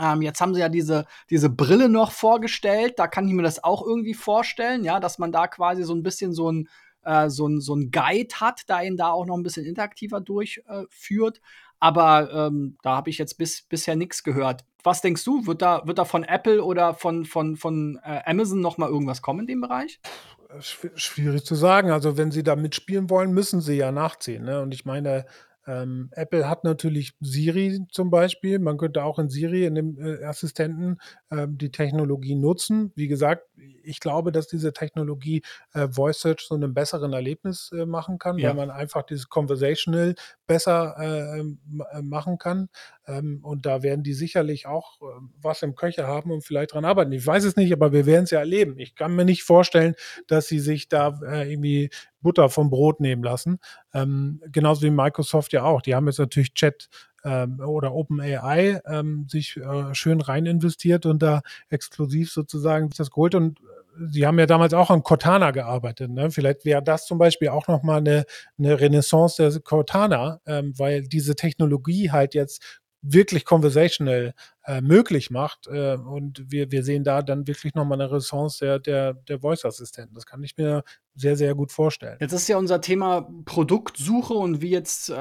Ähm, 0.00 0.20
jetzt 0.20 0.40
haben 0.40 0.54
sie 0.54 0.60
ja 0.60 0.68
diese, 0.68 1.06
diese 1.30 1.48
Brille 1.48 1.88
noch 1.88 2.12
vorgestellt. 2.12 2.98
Da 2.98 3.06
kann 3.06 3.26
ich 3.26 3.32
mir 3.32 3.42
das 3.42 3.64
auch 3.64 3.84
irgendwie 3.84 4.14
vorstellen, 4.14 4.84
ja, 4.84 5.00
dass 5.00 5.18
man 5.18 5.32
da 5.32 5.46
quasi 5.46 5.82
so 5.82 5.94
ein 5.94 6.02
bisschen 6.02 6.32
so 6.32 6.52
ein 6.52 6.68
äh, 7.08 7.30
so, 7.30 7.48
ein, 7.48 7.60
so 7.60 7.74
ein 7.74 7.90
Guide 7.90 8.34
hat, 8.36 8.62
da 8.66 8.82
ihn 8.82 8.96
da 8.96 9.10
auch 9.10 9.24
noch 9.26 9.36
ein 9.36 9.42
bisschen 9.42 9.64
interaktiver 9.64 10.20
durchführt. 10.20 11.40
Aber 11.80 12.30
ähm, 12.32 12.76
da 12.82 12.96
habe 12.96 13.10
ich 13.10 13.18
jetzt 13.18 13.38
bis, 13.38 13.62
bisher 13.62 13.96
nichts 13.96 14.22
gehört. 14.24 14.64
Was 14.82 15.00
denkst 15.00 15.24
du? 15.24 15.46
Wird 15.46 15.62
da, 15.62 15.82
wird 15.86 15.98
da 15.98 16.04
von 16.04 16.24
Apple 16.24 16.62
oder 16.62 16.94
von, 16.94 17.24
von, 17.24 17.56
von 17.56 18.00
äh, 18.04 18.20
Amazon 18.26 18.60
noch 18.60 18.78
mal 18.78 18.88
irgendwas 18.88 19.22
kommen 19.22 19.40
in 19.40 19.46
dem 19.46 19.60
Bereich? 19.60 20.00
Schwierig 20.60 21.44
zu 21.44 21.54
sagen. 21.54 21.90
Also, 21.90 22.16
wenn 22.16 22.30
sie 22.30 22.42
da 22.42 22.56
mitspielen 22.56 23.10
wollen, 23.10 23.32
müssen 23.32 23.60
sie 23.60 23.74
ja 23.74 23.92
nachziehen. 23.92 24.44
Ne? 24.44 24.60
Und 24.60 24.72
ich 24.74 24.84
meine, 24.84 25.26
ähm, 25.68 26.08
Apple 26.12 26.48
hat 26.48 26.64
natürlich 26.64 27.12
Siri 27.20 27.80
zum 27.92 28.10
Beispiel. 28.10 28.58
Man 28.58 28.78
könnte 28.78 29.04
auch 29.04 29.18
in 29.18 29.28
Siri, 29.28 29.66
in 29.66 29.74
dem 29.74 29.98
äh, 29.98 30.24
Assistenten, 30.24 30.96
ähm, 31.30 31.58
die 31.58 31.70
Technologie 31.70 32.34
nutzen. 32.34 32.90
Wie 32.96 33.06
gesagt, 33.06 33.44
ich 33.82 34.00
glaube, 34.00 34.32
dass 34.32 34.48
diese 34.48 34.72
Technologie 34.72 35.42
äh, 35.74 35.88
Voice 35.88 36.20
Search 36.20 36.40
so 36.40 36.54
einem 36.54 36.72
besseren 36.72 37.12
Erlebnis 37.12 37.70
äh, 37.72 37.84
machen 37.84 38.18
kann, 38.18 38.38
ja. 38.38 38.48
weil 38.48 38.56
man 38.56 38.70
einfach 38.70 39.02
dieses 39.02 39.28
Conversational 39.28 40.14
besser 40.46 40.94
äh, 40.98 41.40
ähm, 41.40 41.58
äh, 41.92 42.00
machen 42.00 42.38
kann. 42.38 42.70
Ähm, 43.06 43.40
und 43.42 43.66
da 43.66 43.82
werden 43.82 44.02
die 44.02 44.14
sicherlich 44.14 44.66
auch 44.66 45.02
äh, 45.02 45.04
was 45.42 45.62
im 45.62 45.74
Köcher 45.74 46.06
haben 46.06 46.30
und 46.30 46.44
vielleicht 46.44 46.72
dran 46.72 46.86
arbeiten. 46.86 47.12
Ich 47.12 47.26
weiß 47.26 47.44
es 47.44 47.56
nicht, 47.56 47.72
aber 47.74 47.92
wir 47.92 48.06
werden 48.06 48.24
es 48.24 48.30
ja 48.30 48.38
erleben. 48.38 48.78
Ich 48.78 48.94
kann 48.94 49.14
mir 49.14 49.26
nicht 49.26 49.42
vorstellen, 49.42 49.94
dass 50.28 50.48
sie 50.48 50.60
sich 50.60 50.88
da 50.88 51.18
irgendwie 51.20 51.90
Butter 52.20 52.48
vom 52.48 52.70
Brot 52.70 53.00
nehmen 53.00 53.22
lassen. 53.22 53.58
Ähm, 53.94 54.40
genauso 54.50 54.82
wie 54.82 54.90
Microsoft 54.90 55.52
ja 55.52 55.64
auch. 55.64 55.82
Die 55.82 55.94
haben 55.94 56.06
jetzt 56.06 56.18
natürlich 56.18 56.54
Chat 56.54 56.88
ähm, 57.24 57.60
oder 57.60 57.94
OpenAI 57.94 58.80
ähm, 58.86 59.26
sich 59.28 59.56
äh, 59.56 59.94
schön 59.94 60.20
rein 60.20 60.46
investiert 60.46 61.06
und 61.06 61.22
da 61.22 61.42
exklusiv 61.68 62.30
sozusagen 62.30 62.90
das 62.96 63.10
geholt. 63.10 63.34
Und 63.34 63.60
Sie 64.10 64.26
haben 64.26 64.38
ja 64.38 64.46
damals 64.46 64.74
auch 64.74 64.90
an 64.90 65.02
Cortana 65.02 65.50
gearbeitet. 65.50 66.10
Ne? 66.10 66.30
Vielleicht 66.30 66.64
wäre 66.64 66.82
das 66.82 67.06
zum 67.06 67.18
Beispiel 67.18 67.48
auch 67.48 67.66
nochmal 67.66 67.98
eine, 67.98 68.24
eine 68.56 68.78
Renaissance 68.78 69.42
der 69.42 69.60
Cortana, 69.60 70.40
ähm, 70.46 70.72
weil 70.76 71.02
diese 71.02 71.34
Technologie 71.34 72.10
halt 72.10 72.34
jetzt 72.34 72.62
wirklich 73.02 73.44
conversational 73.44 74.34
äh, 74.68 74.82
möglich 74.82 75.30
macht. 75.30 75.66
Äh, 75.66 75.96
und 75.96 76.44
wir, 76.52 76.70
wir 76.70 76.84
sehen 76.84 77.02
da 77.02 77.22
dann 77.22 77.46
wirklich 77.46 77.74
nochmal 77.74 78.00
eine 78.00 78.12
Ressource 78.12 78.58
der, 78.58 78.78
der, 78.78 79.14
der 79.14 79.40
Voice-Assistenten. 79.40 80.14
Das 80.14 80.26
kann 80.26 80.42
ich 80.42 80.58
mir 80.58 80.84
sehr, 81.14 81.36
sehr 81.36 81.54
gut 81.54 81.72
vorstellen. 81.72 82.18
Jetzt 82.20 82.32
ist 82.32 82.48
ja 82.48 82.58
unser 82.58 82.80
Thema 82.80 83.28
Produktsuche 83.44 84.34
und 84.34 84.60
wie 84.60 84.70
jetzt 84.70 85.10
äh, 85.10 85.14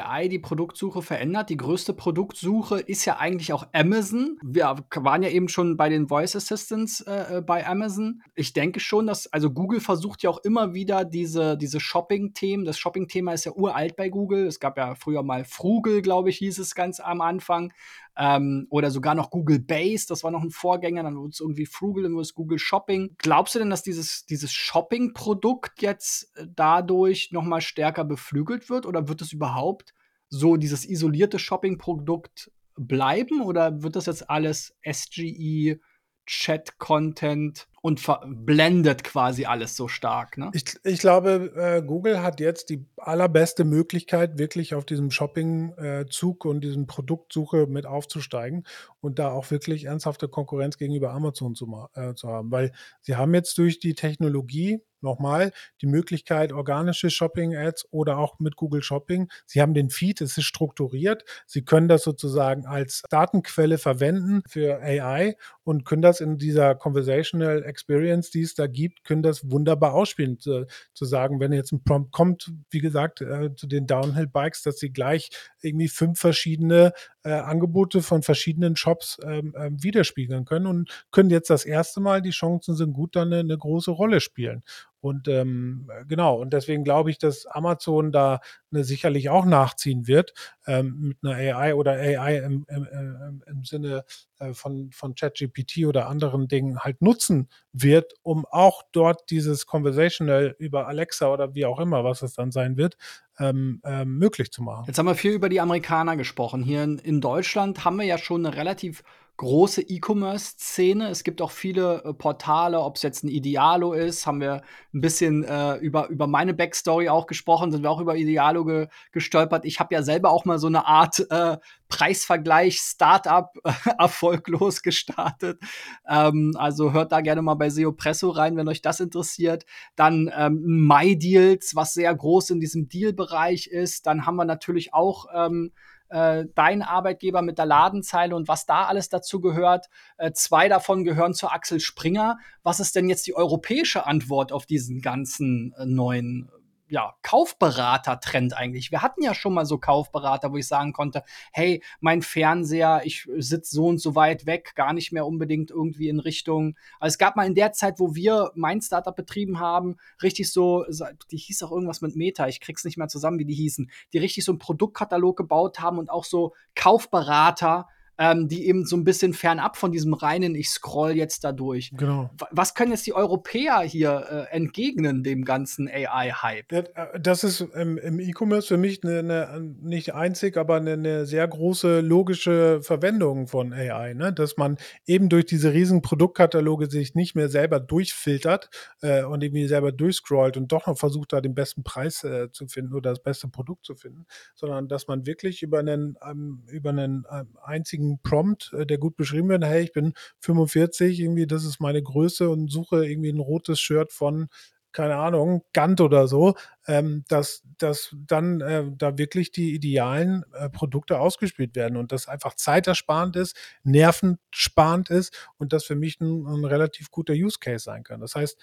AI 0.00 0.28
die 0.28 0.38
Produktsuche 0.38 1.02
verändert. 1.02 1.50
Die 1.50 1.56
größte 1.56 1.92
Produktsuche 1.92 2.78
ist 2.78 3.04
ja 3.04 3.18
eigentlich 3.18 3.52
auch 3.52 3.66
Amazon. 3.72 4.38
Wir 4.42 4.76
waren 4.94 5.22
ja 5.22 5.28
eben 5.28 5.48
schon 5.48 5.76
bei 5.76 5.88
den 5.88 6.08
Voice 6.08 6.36
Assistants 6.36 7.00
äh, 7.00 7.38
äh, 7.38 7.40
bei 7.42 7.66
Amazon. 7.66 8.22
Ich 8.34 8.52
denke 8.52 8.80
schon, 8.80 9.06
dass, 9.08 9.30
also 9.32 9.50
Google 9.50 9.80
versucht 9.80 10.22
ja 10.22 10.30
auch 10.30 10.38
immer 10.38 10.74
wieder 10.74 11.04
diese, 11.04 11.58
diese 11.58 11.80
Shopping-Themen. 11.80 12.64
Das 12.64 12.78
Shopping-Thema 12.78 13.34
ist 13.34 13.44
ja 13.44 13.52
uralt 13.52 13.96
bei 13.96 14.08
Google. 14.08 14.46
Es 14.46 14.60
gab 14.60 14.78
ja 14.78 14.94
früher 14.94 15.22
mal 15.22 15.44
Frugel, 15.44 16.02
glaube 16.02 16.30
ich, 16.30 16.38
hieß 16.38 16.60
es 16.60 16.74
ganz 16.74 17.00
am 17.00 17.20
Anfang 17.20 17.72
ähm, 18.16 18.66
oder 18.70 18.90
sogar 18.90 19.14
noch 19.14 19.30
Google 19.30 19.58
Base, 19.58 20.06
das 20.06 20.22
war 20.22 20.30
noch 20.30 20.42
ein 20.42 20.50
Vorgänger, 20.50 21.02
dann 21.02 21.16
wurde 21.16 21.30
es 21.30 21.40
irgendwie 21.40 21.66
Frugal, 21.66 22.04
dann 22.04 22.12
wurde 22.12 22.22
es 22.22 22.34
Google 22.34 22.58
Shopping. 22.58 23.14
Glaubst 23.18 23.54
du 23.54 23.58
denn, 23.58 23.70
dass 23.70 23.82
dieses, 23.82 24.26
dieses 24.26 24.52
Shopping-Produkt 24.52 25.80
jetzt 25.80 26.36
äh, 26.36 26.46
dadurch 26.54 27.30
nochmal 27.32 27.60
stärker 27.60 28.04
beflügelt 28.04 28.68
wird 28.68 28.86
oder 28.86 29.08
wird 29.08 29.22
es 29.22 29.32
überhaupt 29.32 29.94
so 30.28 30.56
dieses 30.56 30.88
isolierte 30.88 31.38
Shopping-Produkt 31.38 32.50
bleiben 32.76 33.42
oder 33.42 33.82
wird 33.82 33.96
das 33.96 34.06
jetzt 34.06 34.28
alles 34.30 34.74
SGE, 34.82 35.78
Chat-Content 36.26 37.68
und 37.82 38.00
blendet 38.46 39.02
quasi 39.02 39.44
alles 39.44 39.76
so 39.76 39.88
stark. 39.88 40.38
Ne? 40.38 40.50
Ich, 40.54 40.64
ich 40.84 41.00
glaube, 41.00 41.52
äh, 41.56 41.82
Google 41.82 42.22
hat 42.22 42.38
jetzt 42.38 42.70
die 42.70 42.86
allerbeste 42.96 43.64
Möglichkeit, 43.64 44.38
wirklich 44.38 44.74
auf 44.74 44.86
diesem 44.86 45.10
Shopping-Zug 45.10 46.44
äh, 46.44 46.48
und 46.48 46.62
diesem 46.62 46.86
Produktsuche 46.86 47.66
mit 47.66 47.84
aufzusteigen 47.84 48.64
und 49.00 49.18
da 49.18 49.32
auch 49.32 49.50
wirklich 49.50 49.86
ernsthafte 49.86 50.28
Konkurrenz 50.28 50.78
gegenüber 50.78 51.12
Amazon 51.12 51.56
zu, 51.56 51.88
äh, 51.94 52.14
zu 52.14 52.28
haben. 52.28 52.52
Weil 52.52 52.72
sie 53.00 53.16
haben 53.16 53.34
jetzt 53.34 53.58
durch 53.58 53.80
die 53.80 53.94
Technologie 53.94 54.80
nochmal 55.02 55.52
die 55.80 55.86
Möglichkeit, 55.86 56.52
organische 56.52 57.10
Shopping-Ads 57.10 57.88
oder 57.90 58.18
auch 58.18 58.38
mit 58.38 58.56
Google 58.56 58.82
Shopping. 58.82 59.28
Sie 59.46 59.60
haben 59.60 59.74
den 59.74 59.90
Feed, 59.90 60.20
es 60.20 60.38
ist 60.38 60.44
strukturiert. 60.44 61.24
Sie 61.46 61.64
können 61.64 61.88
das 61.88 62.02
sozusagen 62.02 62.66
als 62.66 63.02
Datenquelle 63.10 63.78
verwenden 63.78 64.42
für 64.48 64.80
AI 64.80 65.36
und 65.64 65.84
können 65.84 66.02
das 66.02 66.20
in 66.20 66.38
dieser 66.38 66.74
Conversational 66.74 67.62
Experience, 67.64 68.30
die 68.30 68.42
es 68.42 68.54
da 68.54 68.66
gibt, 68.66 69.04
können 69.04 69.22
das 69.22 69.50
wunderbar 69.50 69.94
ausspielen. 69.94 70.38
Zu, 70.38 70.66
zu 70.94 71.04
sagen, 71.04 71.40
wenn 71.40 71.52
jetzt 71.52 71.72
ein 71.72 71.84
Prompt 71.84 72.12
kommt, 72.12 72.52
wie 72.70 72.80
gesagt, 72.80 73.20
äh, 73.20 73.54
zu 73.54 73.66
den 73.66 73.86
Downhill-Bikes, 73.86 74.62
dass 74.62 74.78
sie 74.78 74.92
gleich 74.92 75.30
irgendwie 75.60 75.88
fünf 75.88 76.18
verschiedene 76.18 76.92
äh, 77.24 77.30
Angebote 77.30 78.02
von 78.02 78.22
verschiedenen 78.22 78.76
Shops 78.76 79.18
ähm, 79.24 79.54
äh, 79.56 79.70
widerspiegeln 79.72 80.44
können 80.44 80.66
und 80.66 81.06
können 81.10 81.30
jetzt 81.30 81.50
das 81.50 81.64
erste 81.64 82.00
Mal, 82.00 82.22
die 82.22 82.30
Chancen 82.30 82.74
sind 82.74 82.92
gut, 82.92 83.16
dann 83.16 83.32
eine, 83.32 83.40
eine 83.40 83.58
große 83.58 83.90
Rolle 83.90 84.20
spielen. 84.20 84.62
Und 85.02 85.26
ähm, 85.26 85.90
genau, 86.06 86.36
und 86.36 86.52
deswegen 86.52 86.84
glaube 86.84 87.10
ich, 87.10 87.18
dass 87.18 87.44
Amazon 87.46 88.12
da 88.12 88.38
ne, 88.70 88.84
sicherlich 88.84 89.30
auch 89.30 89.44
nachziehen 89.44 90.06
wird 90.06 90.32
ähm, 90.64 91.08
mit 91.08 91.18
einer 91.24 91.34
AI 91.34 91.74
oder 91.74 91.94
AI 91.94 92.38
im, 92.38 92.64
im, 92.68 93.42
im, 93.44 93.64
Sinne 93.64 94.04
äh, 94.38 94.54
von, 94.54 94.92
von 94.92 95.16
ChatGPT 95.16 95.86
oder 95.86 96.08
anderen 96.08 96.46
Dingen 96.46 96.78
halt 96.78 97.02
nutzen 97.02 97.48
wird, 97.72 98.14
um 98.22 98.46
auch 98.46 98.84
dort 98.92 99.28
dieses 99.30 99.66
Conversational 99.66 100.54
über 100.60 100.86
Alexa 100.86 101.32
oder 101.32 101.52
wie 101.56 101.66
auch 101.66 101.80
immer, 101.80 102.04
was 102.04 102.22
es 102.22 102.34
dann 102.34 102.52
sein 102.52 102.76
wird, 102.76 102.96
ähm, 103.40 103.80
ähm, 103.84 104.18
möglich 104.18 104.52
zu 104.52 104.62
machen. 104.62 104.84
Jetzt 104.86 105.00
haben 105.00 105.06
wir 105.06 105.16
viel 105.16 105.32
über 105.32 105.48
die 105.48 105.60
Amerikaner 105.60 106.16
gesprochen. 106.16 106.62
Hier 106.62 106.84
in, 106.84 106.98
in 106.98 107.20
Deutschland 107.20 107.84
haben 107.84 107.96
wir 107.96 108.06
ja 108.06 108.18
schon 108.18 108.46
eine 108.46 108.56
relativ 108.56 109.02
große 109.36 109.82
E-Commerce-Szene. 109.82 111.08
Es 111.08 111.24
gibt 111.24 111.42
auch 111.42 111.50
viele 111.50 112.02
äh, 112.04 112.12
Portale, 112.12 112.80
ob 112.80 112.96
es 112.96 113.02
jetzt 113.02 113.24
ein 113.24 113.28
Idealo 113.28 113.92
ist, 113.92 114.26
haben 114.26 114.40
wir 114.40 114.62
ein 114.94 115.00
bisschen 115.00 115.42
äh, 115.44 115.76
über, 115.76 116.08
über 116.08 116.26
meine 116.26 116.54
Backstory 116.54 117.08
auch 117.08 117.26
gesprochen, 117.26 117.72
sind 117.72 117.82
wir 117.82 117.90
auch 117.90 118.00
über 118.00 118.16
Idealo 118.16 118.64
ge 118.64 118.88
gestolpert. 119.10 119.64
Ich 119.64 119.80
habe 119.80 119.94
ja 119.94 120.02
selber 120.02 120.30
auch 120.30 120.44
mal 120.44 120.58
so 120.58 120.66
eine 120.66 120.86
Art 120.86 121.26
äh, 121.30 121.56
Preisvergleich 121.88 122.78
Startup 122.78 123.50
erfolglos 123.98 124.82
gestartet. 124.82 125.60
Ähm, 126.08 126.52
also 126.56 126.92
hört 126.92 127.12
da 127.12 127.20
gerne 127.20 127.42
mal 127.42 127.54
bei 127.54 127.70
SEO 127.70 127.92
Presso 127.92 128.30
rein, 128.30 128.56
wenn 128.56 128.68
euch 128.68 128.82
das 128.82 129.00
interessiert. 129.00 129.64
Dann 129.96 130.30
ähm, 130.36 130.60
MyDeals, 130.86 131.74
was 131.74 131.94
sehr 131.94 132.14
groß 132.14 132.50
in 132.50 132.60
diesem 132.60 132.88
Deal-Bereich 132.88 133.66
ist. 133.66 134.06
Dann 134.06 134.26
haben 134.26 134.36
wir 134.36 134.44
natürlich 134.44 134.94
auch 134.94 135.26
ähm, 135.34 135.72
äh, 136.12 136.44
dein 136.54 136.82
Arbeitgeber 136.82 137.42
mit 137.42 137.58
der 137.58 137.66
Ladenzeile 137.66 138.36
und 138.36 138.46
was 138.46 138.66
da 138.66 138.84
alles 138.84 139.08
dazu 139.08 139.40
gehört. 139.40 139.86
Äh, 140.18 140.32
zwei 140.32 140.68
davon 140.68 141.04
gehören 141.04 141.34
zu 141.34 141.48
Axel 141.48 141.80
Springer. 141.80 142.38
Was 142.62 142.80
ist 142.80 142.94
denn 142.94 143.08
jetzt 143.08 143.26
die 143.26 143.34
europäische 143.34 144.06
Antwort 144.06 144.52
auf 144.52 144.66
diesen 144.66 145.00
ganzen 145.00 145.74
äh, 145.78 145.86
neuen 145.86 146.50
ja, 146.92 147.14
Kaufberater-Trend 147.22 148.54
eigentlich. 148.54 148.92
Wir 148.92 149.00
hatten 149.00 149.22
ja 149.22 149.32
schon 149.32 149.54
mal 149.54 149.64
so 149.64 149.78
Kaufberater, 149.78 150.52
wo 150.52 150.58
ich 150.58 150.68
sagen 150.68 150.92
konnte, 150.92 151.24
hey, 151.50 151.82
mein 152.00 152.20
Fernseher, 152.20 153.00
ich 153.04 153.26
sitze 153.38 153.74
so 153.74 153.86
und 153.86 153.96
so 153.96 154.14
weit 154.14 154.44
weg, 154.44 154.74
gar 154.74 154.92
nicht 154.92 155.10
mehr 155.10 155.24
unbedingt 155.24 155.70
irgendwie 155.70 156.10
in 156.10 156.20
Richtung. 156.20 156.76
Also 157.00 157.14
es 157.14 157.18
gab 157.18 157.34
mal 157.34 157.46
in 157.46 157.54
der 157.54 157.72
Zeit, 157.72 157.98
wo 157.98 158.14
wir 158.14 158.52
mein 158.56 158.82
Startup 158.82 159.16
betrieben 159.16 159.58
haben, 159.58 159.96
richtig 160.22 160.52
so, 160.52 160.84
die 161.30 161.38
hieß 161.38 161.62
auch 161.62 161.72
irgendwas 161.72 162.02
mit 162.02 162.14
Meta, 162.14 162.46
ich 162.46 162.60
krieg's 162.60 162.84
nicht 162.84 162.98
mehr 162.98 163.08
zusammen, 163.08 163.38
wie 163.38 163.46
die 163.46 163.54
hießen, 163.54 163.90
die 164.12 164.18
richtig 164.18 164.44
so 164.44 164.52
einen 164.52 164.58
Produktkatalog 164.58 165.34
gebaut 165.34 165.80
haben 165.80 165.96
und 165.96 166.10
auch 166.10 166.24
so 166.24 166.52
Kaufberater 166.74 167.88
ähm, 168.18 168.48
die 168.48 168.66
eben 168.66 168.84
so 168.84 168.96
ein 168.96 169.04
bisschen 169.04 169.34
fernab 169.34 169.76
von 169.76 169.90
diesem 169.90 170.14
reinen, 170.14 170.54
ich 170.54 170.68
scroll 170.70 171.12
jetzt 171.12 171.44
da 171.44 171.52
durch. 171.52 171.90
Genau. 171.96 172.30
Was 172.50 172.74
können 172.74 172.92
jetzt 172.92 173.06
die 173.06 173.14
Europäer 173.14 173.80
hier 173.80 174.48
äh, 174.50 174.54
entgegnen 174.54 175.22
dem 175.22 175.44
ganzen 175.44 175.88
AI-Hype? 175.88 176.72
Äh, 176.72 176.84
das 177.20 177.42
ist 177.44 177.60
im, 177.60 177.98
im 177.98 178.20
E-Commerce 178.20 178.68
für 178.68 178.76
mich 178.76 179.02
eine, 179.02 179.18
eine, 179.20 179.74
nicht 179.80 180.14
einzig, 180.14 180.56
aber 180.56 180.76
eine, 180.76 180.92
eine, 180.92 181.26
sehr 181.26 181.46
große 181.48 182.00
logische 182.00 182.80
Verwendung 182.82 183.48
von 183.48 183.72
AI, 183.72 184.14
ne? 184.14 184.32
dass 184.32 184.56
man 184.56 184.76
eben 185.06 185.28
durch 185.28 185.46
diese 185.46 185.72
riesen 185.72 186.02
Produktkataloge 186.02 186.90
sich 186.90 187.14
nicht 187.14 187.34
mehr 187.34 187.48
selber 187.48 187.80
durchfiltert 187.80 188.70
äh, 189.00 189.24
und 189.24 189.42
irgendwie 189.42 189.66
selber 189.66 189.92
durchscrollt 189.92 190.56
und 190.56 190.70
doch 190.70 190.86
noch 190.86 190.98
versucht, 190.98 191.32
da 191.32 191.40
den 191.40 191.54
besten 191.54 191.82
Preis 191.82 192.24
äh, 192.24 192.50
zu 192.50 192.66
finden 192.66 192.94
oder 192.94 193.10
das 193.10 193.22
beste 193.22 193.48
Produkt 193.48 193.86
zu 193.86 193.94
finden, 193.94 194.26
sondern 194.54 194.88
dass 194.88 195.08
man 195.08 195.26
wirklich 195.26 195.62
über 195.62 195.78
einen, 195.78 196.16
ähm, 196.28 196.64
über 196.68 196.90
einen 196.90 197.24
ähm, 197.30 197.56
einzigen 197.62 198.01
Prompt, 198.22 198.72
äh, 198.78 198.86
der 198.86 198.98
gut 198.98 199.16
beschrieben 199.16 199.48
wird, 199.48 199.64
hey, 199.64 199.82
ich 199.82 199.92
bin 199.92 200.14
45, 200.40 201.20
irgendwie, 201.20 201.46
das 201.46 201.64
ist 201.64 201.80
meine 201.80 202.02
Größe 202.02 202.48
und 202.48 202.70
suche 202.70 203.06
irgendwie 203.06 203.30
ein 203.30 203.40
rotes 203.40 203.80
Shirt 203.80 204.12
von 204.12 204.48
keine 204.92 205.16
Ahnung, 205.16 205.64
Gant 205.72 206.00
oder 206.00 206.28
so, 206.28 206.54
ähm, 206.86 207.24
dass, 207.28 207.62
dass 207.78 208.14
dann 208.26 208.60
äh, 208.60 208.84
da 208.96 209.16
wirklich 209.18 209.50
die 209.50 209.74
idealen 209.74 210.44
äh, 210.52 210.68
Produkte 210.68 211.18
ausgespielt 211.18 211.74
werden 211.74 211.96
und 211.96 212.12
das 212.12 212.28
einfach 212.28 212.54
zeitersparend 212.54 213.36
ist, 213.36 213.56
nervensparend 213.84 215.10
ist 215.10 215.34
und 215.58 215.72
das 215.72 215.84
für 215.84 215.96
mich 215.96 216.20
ein, 216.20 216.46
ein 216.46 216.64
relativ 216.64 217.10
guter 217.10 217.32
Use 217.32 217.58
Case 217.58 217.84
sein 217.84 218.04
kann. 218.04 218.20
Das 218.20 218.34
heißt, 218.34 218.58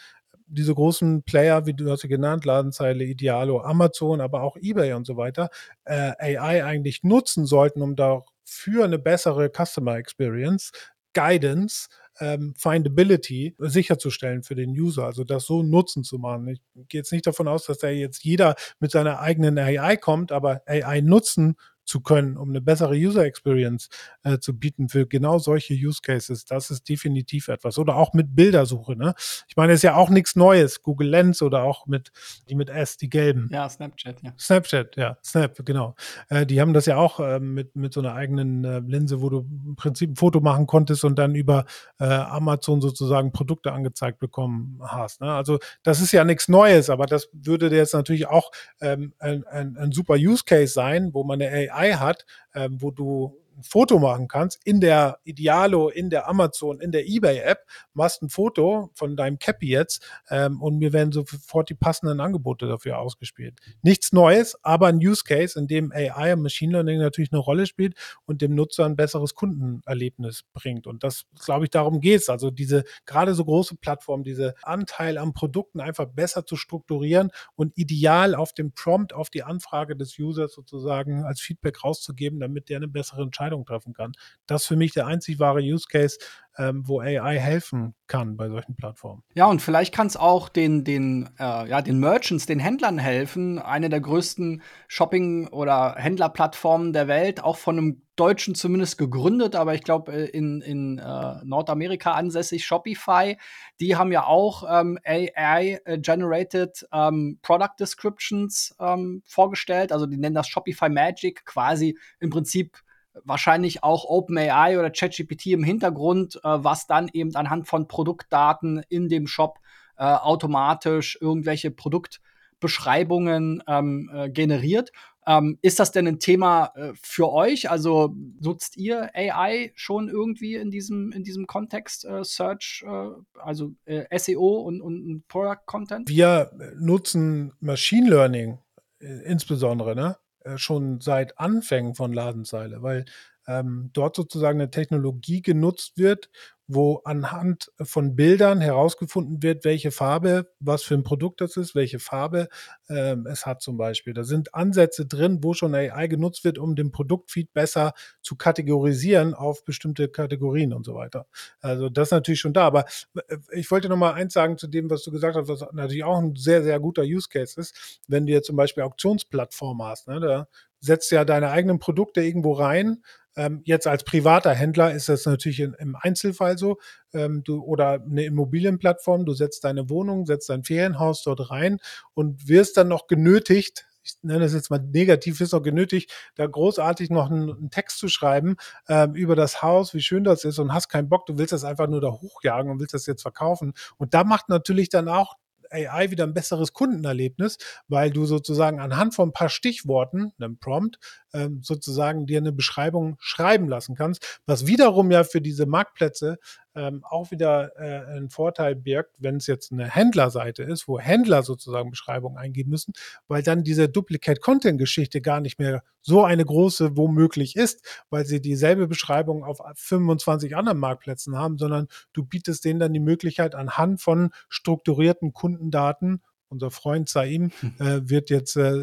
diese 0.51 0.73
großen 0.73 1.23
Player, 1.23 1.65
wie 1.65 1.73
du 1.73 1.89
hast 1.91 2.01
sie 2.01 2.07
genannt, 2.07 2.45
Ladenzeile, 2.45 3.03
Idealo, 3.03 3.61
Amazon, 3.61 4.19
aber 4.19 4.41
auch 4.41 4.57
eBay 4.57 4.93
und 4.93 5.05
so 5.05 5.15
weiter, 5.15 5.49
äh, 5.85 6.13
AI 6.17 6.63
eigentlich 6.65 7.03
nutzen 7.03 7.45
sollten, 7.45 7.81
um 7.81 7.95
da 7.95 8.23
für 8.49 8.83
eine 8.83 8.99
bessere 8.99 9.49
Customer 9.49 9.95
Experience, 9.95 10.71
Guidance, 11.13 11.87
ähm, 12.19 12.53
Findability 12.57 13.55
sicherzustellen 13.57 14.43
für 14.43 14.55
den 14.55 14.71
User, 14.71 15.05
also 15.05 15.23
das 15.23 15.45
so 15.45 15.63
nutzen 15.63 16.03
zu 16.03 16.17
machen. 16.17 16.47
Ich 16.47 16.61
gehe 16.87 16.99
jetzt 16.99 17.11
nicht 17.11 17.25
davon 17.25 17.47
aus, 17.47 17.65
dass 17.65 17.79
da 17.79 17.89
jetzt 17.89 18.23
jeder 18.23 18.55
mit 18.79 18.91
seiner 18.91 19.19
eigenen 19.19 19.57
AI 19.57 19.97
kommt, 19.97 20.31
aber 20.31 20.61
AI 20.65 21.01
nutzen 21.01 21.55
zu 21.89 22.01
können, 22.01 22.37
um 22.37 22.49
eine 22.49 22.61
bessere 22.61 22.93
User 22.93 23.25
Experience 23.25 23.89
äh, 24.23 24.37
zu 24.37 24.57
bieten 24.57 24.89
für 24.89 25.07
genau 25.07 25.39
solche 25.39 25.73
Use 25.73 25.99
Cases. 26.03 26.45
Das 26.45 26.69
ist 26.69 26.87
definitiv 26.87 27.47
etwas. 27.47 27.79
Oder 27.79 27.95
auch 27.95 28.13
mit 28.13 28.35
Bildersuche. 28.35 28.95
Ne? 28.95 29.15
Ich 29.47 29.57
meine, 29.57 29.73
es 29.73 29.79
ist 29.79 29.83
ja 29.83 29.95
auch 29.95 30.11
nichts 30.11 30.35
Neues. 30.35 30.83
Google 30.83 31.09
Lens 31.09 31.41
oder 31.41 31.63
auch 31.63 31.87
mit 31.87 32.11
die 32.47 32.55
mit 32.55 32.69
S, 32.69 32.97
die 32.97 33.09
gelben. 33.09 33.49
Ja, 33.51 33.67
Snapchat, 33.67 34.21
ja. 34.21 34.33
Snapchat, 34.37 34.95
ja, 34.97 35.17
Snap, 35.23 35.65
genau. 35.65 35.95
Äh, 36.29 36.45
die 36.45 36.61
haben 36.61 36.73
das 36.73 36.85
ja 36.85 36.97
auch 36.97 37.19
äh, 37.19 37.39
mit, 37.39 37.75
mit 37.75 37.93
so 37.93 38.01
einer 38.01 38.13
eigenen 38.13 38.63
äh, 38.63 38.79
Linse, 38.79 39.21
wo 39.21 39.29
du 39.29 39.39
im 39.39 39.75
Prinzip 39.75 40.11
ein 40.11 40.15
Foto 40.15 40.41
machen 40.41 40.67
konntest 40.67 41.03
und 41.03 41.17
dann 41.17 41.33
über 41.33 41.65
äh, 41.99 42.05
Amazon 42.05 42.81
sozusagen 42.81 43.31
Produkte 43.31 43.71
angezeigt 43.71 44.19
bekommen 44.19 44.79
hast. 44.83 45.21
Ne? 45.21 45.33
Also 45.33 45.57
das 45.81 46.01
ist 46.01 46.11
ja 46.11 46.23
nichts 46.23 46.47
Neues, 46.49 46.91
aber 46.91 47.07
das 47.07 47.29
würde 47.33 47.75
jetzt 47.75 47.95
natürlich 47.95 48.27
auch 48.27 48.51
ähm, 48.79 49.13
ein, 49.17 49.43
ein, 49.45 49.75
ein 49.75 49.91
super 49.91 50.13
Use 50.13 50.43
Case 50.45 50.73
sein, 50.73 51.13
wo 51.13 51.23
man 51.23 51.41
eine 51.41 51.71
AI 51.71 51.78
AI 51.79 51.95
hat, 51.95 52.25
ähm, 52.53 52.81
wo 52.81 52.91
du 52.91 53.37
ein 53.59 53.63
Foto 53.63 53.99
machen 53.99 54.27
kannst 54.27 54.59
in 54.63 54.81
der 54.81 55.19
Idealo, 55.23 55.89
in 55.89 56.09
der 56.09 56.27
Amazon, 56.27 56.79
in 56.79 56.91
der 56.91 57.07
eBay-App, 57.07 57.65
machst 57.93 58.21
ein 58.21 58.29
Foto 58.29 58.89
von 58.93 59.15
deinem 59.15 59.39
Cappy 59.39 59.67
jetzt 59.67 60.03
ähm, 60.29 60.61
und 60.61 60.77
mir 60.77 60.93
werden 60.93 61.11
sofort 61.11 61.69
die 61.69 61.75
passenden 61.75 62.19
Angebote 62.19 62.67
dafür 62.67 62.99
ausgespielt. 62.99 63.59
Nichts 63.81 64.11
Neues, 64.13 64.57
aber 64.63 64.87
ein 64.87 64.97
Use 64.97 65.23
Case, 65.23 65.59
in 65.59 65.67
dem 65.67 65.91
AI 65.91 66.33
und 66.33 66.41
Machine 66.41 66.73
Learning 66.73 66.99
natürlich 66.99 67.31
eine 67.31 67.39
Rolle 67.39 67.65
spielt 67.65 67.95
und 68.25 68.41
dem 68.41 68.55
Nutzer 68.55 68.85
ein 68.85 68.95
besseres 68.95 69.35
Kundenerlebnis 69.35 70.43
bringt. 70.53 70.87
Und 70.87 71.03
das, 71.03 71.25
glaube 71.43 71.65
ich, 71.65 71.71
darum 71.71 71.99
geht 71.99 72.21
es. 72.21 72.29
Also 72.29 72.51
diese 72.51 72.83
gerade 73.05 73.33
so 73.33 73.45
große 73.45 73.75
Plattformen, 73.75 74.23
diese 74.23 74.55
Anteil 74.63 75.17
an 75.17 75.33
Produkten 75.33 75.79
einfach 75.79 76.05
besser 76.05 76.45
zu 76.45 76.55
strukturieren 76.55 77.31
und 77.55 77.77
ideal 77.77 78.35
auf 78.35 78.53
dem 78.53 78.71
Prompt, 78.71 79.13
auf 79.13 79.29
die 79.29 79.43
Anfrage 79.43 79.95
des 79.95 80.17
Users 80.17 80.53
sozusagen 80.53 81.23
als 81.23 81.41
Feedback 81.41 81.83
rauszugeben, 81.83 82.39
damit 82.39 82.69
der 82.69 82.77
eine 82.77 82.87
bessere 82.87 83.21
Entscheidung 83.21 83.48
Entscheidungen 83.49 83.65
treffen 83.65 83.93
kann. 83.93 84.13
Das 84.47 84.63
ist 84.63 84.67
für 84.67 84.75
mich 84.75 84.93
der 84.93 85.07
einzig 85.07 85.39
wahre 85.39 85.61
Use 85.61 85.87
Case, 85.89 86.17
ähm, 86.57 86.83
wo 86.85 86.99
AI 86.99 87.37
helfen 87.39 87.95
kann 88.07 88.35
bei 88.35 88.49
solchen 88.49 88.75
Plattformen. 88.75 89.23
Ja, 89.33 89.45
und 89.45 89.61
vielleicht 89.61 89.93
kann 89.93 90.07
es 90.07 90.17
auch 90.17 90.49
den, 90.49 90.83
den, 90.83 91.29
äh, 91.39 91.69
ja, 91.69 91.81
den 91.81 91.99
Merchants, 91.99 92.45
den 92.45 92.59
Händlern 92.59 92.97
helfen, 92.97 93.59
eine 93.59 93.89
der 93.89 94.01
größten 94.01 94.61
Shopping- 94.87 95.47
oder 95.47 95.95
Händlerplattformen 95.95 96.93
der 96.93 97.07
Welt, 97.07 97.43
auch 97.43 97.57
von 97.57 97.77
einem 97.77 98.01
Deutschen 98.17 98.53
zumindest 98.53 98.97
gegründet, 98.97 99.55
aber 99.55 99.75
ich 99.75 99.83
glaube 99.83 100.11
äh, 100.11 100.25
in, 100.25 100.59
in 100.61 100.97
äh, 100.97 101.35
Nordamerika 101.45 102.11
ansässig, 102.11 102.65
Shopify, 102.65 103.37
die 103.79 103.95
haben 103.95 104.11
ja 104.11 104.25
auch 104.25 104.63
ähm, 104.69 104.99
AI-generated 105.05 106.85
ähm, 106.91 107.39
Product 107.41 107.75
Descriptions 107.79 108.75
ähm, 108.81 109.23
vorgestellt. 109.25 109.93
Also 109.93 110.05
die 110.05 110.17
nennen 110.17 110.35
das 110.35 110.49
Shopify 110.49 110.89
Magic, 110.89 111.45
quasi 111.45 111.97
im 112.19 112.29
Prinzip 112.29 112.81
wahrscheinlich 113.23 113.83
auch 113.83 114.05
OpenAI 114.05 114.79
oder 114.79 114.89
ChatGPT 114.89 115.47
im 115.47 115.63
Hintergrund, 115.63 116.35
äh, 116.37 116.39
was 116.43 116.87
dann 116.87 117.09
eben 117.13 117.35
anhand 117.35 117.67
von 117.67 117.87
Produktdaten 117.87 118.83
in 118.89 119.09
dem 119.09 119.27
Shop 119.27 119.59
äh, 119.97 120.03
automatisch 120.03 121.17
irgendwelche 121.19 121.71
Produktbeschreibungen 121.71 123.63
ähm, 123.67 124.09
äh, 124.13 124.29
generiert. 124.29 124.91
Ähm, 125.27 125.59
ist 125.61 125.79
das 125.79 125.91
denn 125.91 126.07
ein 126.07 126.19
Thema 126.19 126.71
äh, 126.75 126.93
für 126.99 127.31
euch? 127.31 127.69
Also 127.69 128.15
nutzt 128.39 128.77
ihr 128.77 129.11
AI 129.13 129.71
schon 129.75 130.09
irgendwie 130.09 130.55
in 130.55 130.71
diesem, 130.71 131.11
in 131.11 131.23
diesem 131.23 131.45
Kontext 131.45 132.05
äh, 132.05 132.23
Search, 132.23 132.83
äh, 132.87 133.09
also 133.39 133.73
SEO 134.15 134.61
und, 134.61 134.81
und 134.81 135.27
Product 135.27 135.65
Content? 135.65 136.09
Wir 136.09 136.51
nutzen 136.77 137.53
Machine 137.59 138.09
Learning 138.09 138.59
insbesondere, 138.99 139.95
ne? 139.95 140.17
Äh, 140.49 140.57
schon 140.57 141.01
seit 141.01 141.37
Anfängen 141.39 141.95
von 141.95 142.13
Ladenzeile, 142.13 142.81
weil 142.81 143.05
ähm, 143.49 143.89
dort 143.93 144.15
sozusagen 144.15 144.61
eine 144.61 144.69
Technologie 144.69 145.41
genutzt 145.41 145.97
wird, 145.97 146.29
wo 146.67 147.01
anhand 147.03 147.71
von 147.81 148.15
Bildern 148.15 148.61
herausgefunden 148.61 149.41
wird, 149.41 149.65
welche 149.65 149.89
Farbe, 149.89 150.51
was 150.59 150.83
für 150.83 150.93
ein 150.93 151.03
Produkt 151.03 151.41
das 151.41 151.57
ist, 151.57 151.73
welche 151.73 151.97
Farbe 151.97 152.47
ähm, 152.89 153.25
es 153.25 153.47
hat 153.47 153.63
zum 153.63 153.75
Beispiel. 153.75 154.13
Da 154.13 154.23
sind 154.23 154.53
Ansätze 154.53 155.07
drin, 155.07 155.39
wo 155.41 155.55
schon 155.55 155.73
AI 155.73 156.05
genutzt 156.05 156.43
wird, 156.43 156.59
um 156.59 156.75
den 156.75 156.91
Produktfeed 156.91 157.53
besser 157.53 157.93
zu 158.21 158.35
kategorisieren 158.35 159.33
auf 159.33 159.65
bestimmte 159.65 160.09
Kategorien 160.09 160.71
und 160.71 160.85
so 160.85 160.93
weiter. 160.93 161.25
Also 161.59 161.89
das 161.89 162.09
ist 162.09 162.11
natürlich 162.11 162.39
schon 162.39 162.53
da. 162.53 162.67
Aber 162.67 162.85
äh, 163.15 163.37
ich 163.53 163.71
wollte 163.71 163.89
noch 163.89 163.97
mal 163.97 164.13
eins 164.13 164.33
sagen 164.33 164.59
zu 164.59 164.67
dem, 164.67 164.91
was 164.91 165.03
du 165.03 165.09
gesagt 165.09 165.35
hast, 165.35 165.47
was 165.47 165.65
natürlich 165.71 166.03
auch 166.03 166.19
ein 166.19 166.35
sehr, 166.35 166.61
sehr 166.61 166.79
guter 166.79 167.01
Use 167.01 167.29
Case 167.29 167.59
ist. 167.59 167.99
Wenn 168.07 168.27
du 168.27 168.31
jetzt 168.31 168.45
zum 168.45 168.55
Beispiel 168.55 168.83
Auktionsplattformen 168.83 169.87
hast, 169.87 170.07
ne, 170.07 170.19
da 170.19 170.47
setzt 170.81 171.11
ja 171.11 171.25
deine 171.25 171.49
eigenen 171.49 171.79
Produkte 171.79 172.21
irgendwo 172.21 172.53
rein 172.53 173.01
ähm, 173.39 173.61
jetzt 173.63 173.87
als 173.87 174.03
privater 174.03 174.53
Händler 174.53 174.93
ist 174.93 175.07
das 175.07 175.25
natürlich 175.25 175.61
in, 175.61 175.73
im 175.75 175.95
Einzelfall 175.95 176.57
so. 176.57 176.77
Ähm, 177.13 177.41
du, 177.45 177.63
oder 177.63 178.03
eine 178.03 178.25
Immobilienplattform, 178.25 179.25
du 179.25 179.31
setzt 179.33 179.63
deine 179.63 179.89
Wohnung, 179.89 180.25
setzt 180.25 180.49
dein 180.49 180.65
Ferienhaus 180.65 181.23
dort 181.23 181.49
rein 181.49 181.79
und 182.13 182.49
wirst 182.49 182.75
dann 182.75 182.89
noch 182.89 183.07
genötigt, 183.07 183.87
ich 184.03 184.15
nenne 184.23 184.41
das 184.41 184.53
jetzt 184.53 184.69
mal 184.69 184.79
negativ, 184.79 185.39
ist 185.39 185.53
noch 185.53 185.63
genötigt, 185.63 186.11
da 186.35 186.47
großartig 186.47 187.11
noch 187.11 187.31
einen, 187.31 187.49
einen 187.49 187.71
Text 187.71 187.99
zu 187.99 188.09
schreiben 188.09 188.57
ähm, 188.89 189.15
über 189.15 189.37
das 189.37 189.61
Haus, 189.61 189.93
wie 189.93 190.01
schön 190.01 190.25
das 190.25 190.43
ist 190.43 190.59
und 190.59 190.73
hast 190.73 190.89
keinen 190.89 191.07
Bock, 191.07 191.25
du 191.25 191.37
willst 191.37 191.53
das 191.53 191.63
einfach 191.63 191.87
nur 191.87 192.01
da 192.01 192.11
hochjagen 192.11 192.69
und 192.69 192.81
willst 192.81 192.93
das 192.93 193.05
jetzt 193.05 193.21
verkaufen. 193.21 193.71
Und 193.95 194.13
da 194.13 194.25
macht 194.25 194.49
natürlich 194.49 194.89
dann 194.89 195.07
auch 195.07 195.37
AI 195.71 196.11
wieder 196.11 196.25
ein 196.25 196.33
besseres 196.33 196.73
Kundenerlebnis, 196.73 197.57
weil 197.87 198.11
du 198.11 198.25
sozusagen 198.25 198.79
anhand 198.79 199.15
von 199.15 199.29
ein 199.29 199.33
paar 199.33 199.49
Stichworten, 199.49 200.33
einem 200.39 200.57
Prompt, 200.57 200.99
ähm, 201.33 201.61
sozusagen 201.63 202.25
dir 202.25 202.39
eine 202.39 202.51
Beschreibung 202.51 203.17
schreiben 203.19 203.67
lassen 203.67 203.95
kannst, 203.95 204.41
was 204.45 204.65
wiederum 204.67 205.11
ja 205.11 205.23
für 205.23 205.41
diese 205.41 205.65
Marktplätze 205.65 206.37
ähm, 206.79 207.03
auch 207.03 207.31
wieder 207.31 207.73
äh, 207.77 208.15
einen 208.15 208.29
Vorteil 208.29 208.75
birgt, 208.75 209.17
wenn 209.19 209.35
es 209.35 209.47
jetzt 209.47 209.71
eine 209.73 209.89
Händlerseite 209.89 210.63
ist, 210.63 210.87
wo 210.87 210.97
Händler 210.97 211.43
sozusagen 211.43 211.89
Beschreibungen 211.89 212.37
eingeben 212.37 212.69
müssen, 212.69 212.93
weil 213.27 213.43
dann 213.43 213.63
diese 213.63 213.89
Duplicate-Content-Geschichte 213.89 215.19
gar 215.21 215.41
nicht 215.41 215.59
mehr 215.59 215.83
so 216.01 216.23
eine 216.23 216.45
große 216.45 216.95
womöglich 216.95 217.57
ist, 217.57 217.85
weil 218.09 218.25
sie 218.25 218.39
dieselbe 218.39 218.87
Beschreibung 218.87 219.43
auf 219.43 219.59
25 219.75 220.55
anderen 220.55 220.79
Marktplätzen 220.79 221.37
haben, 221.37 221.57
sondern 221.57 221.87
du 222.13 222.23
bietest 222.23 222.63
denen 222.63 222.79
dann 222.79 222.93
die 222.93 223.01
Möglichkeit 223.01 223.55
anhand 223.55 224.01
von 224.01 224.29
strukturierten 224.47 225.33
Kundendaten 225.33 226.21
unser 226.51 226.71
Freund 226.71 227.07
Saim 227.07 227.51
äh, 227.79 227.99
wird 228.03 228.29
jetzt 228.29 228.55
äh, 228.55 228.73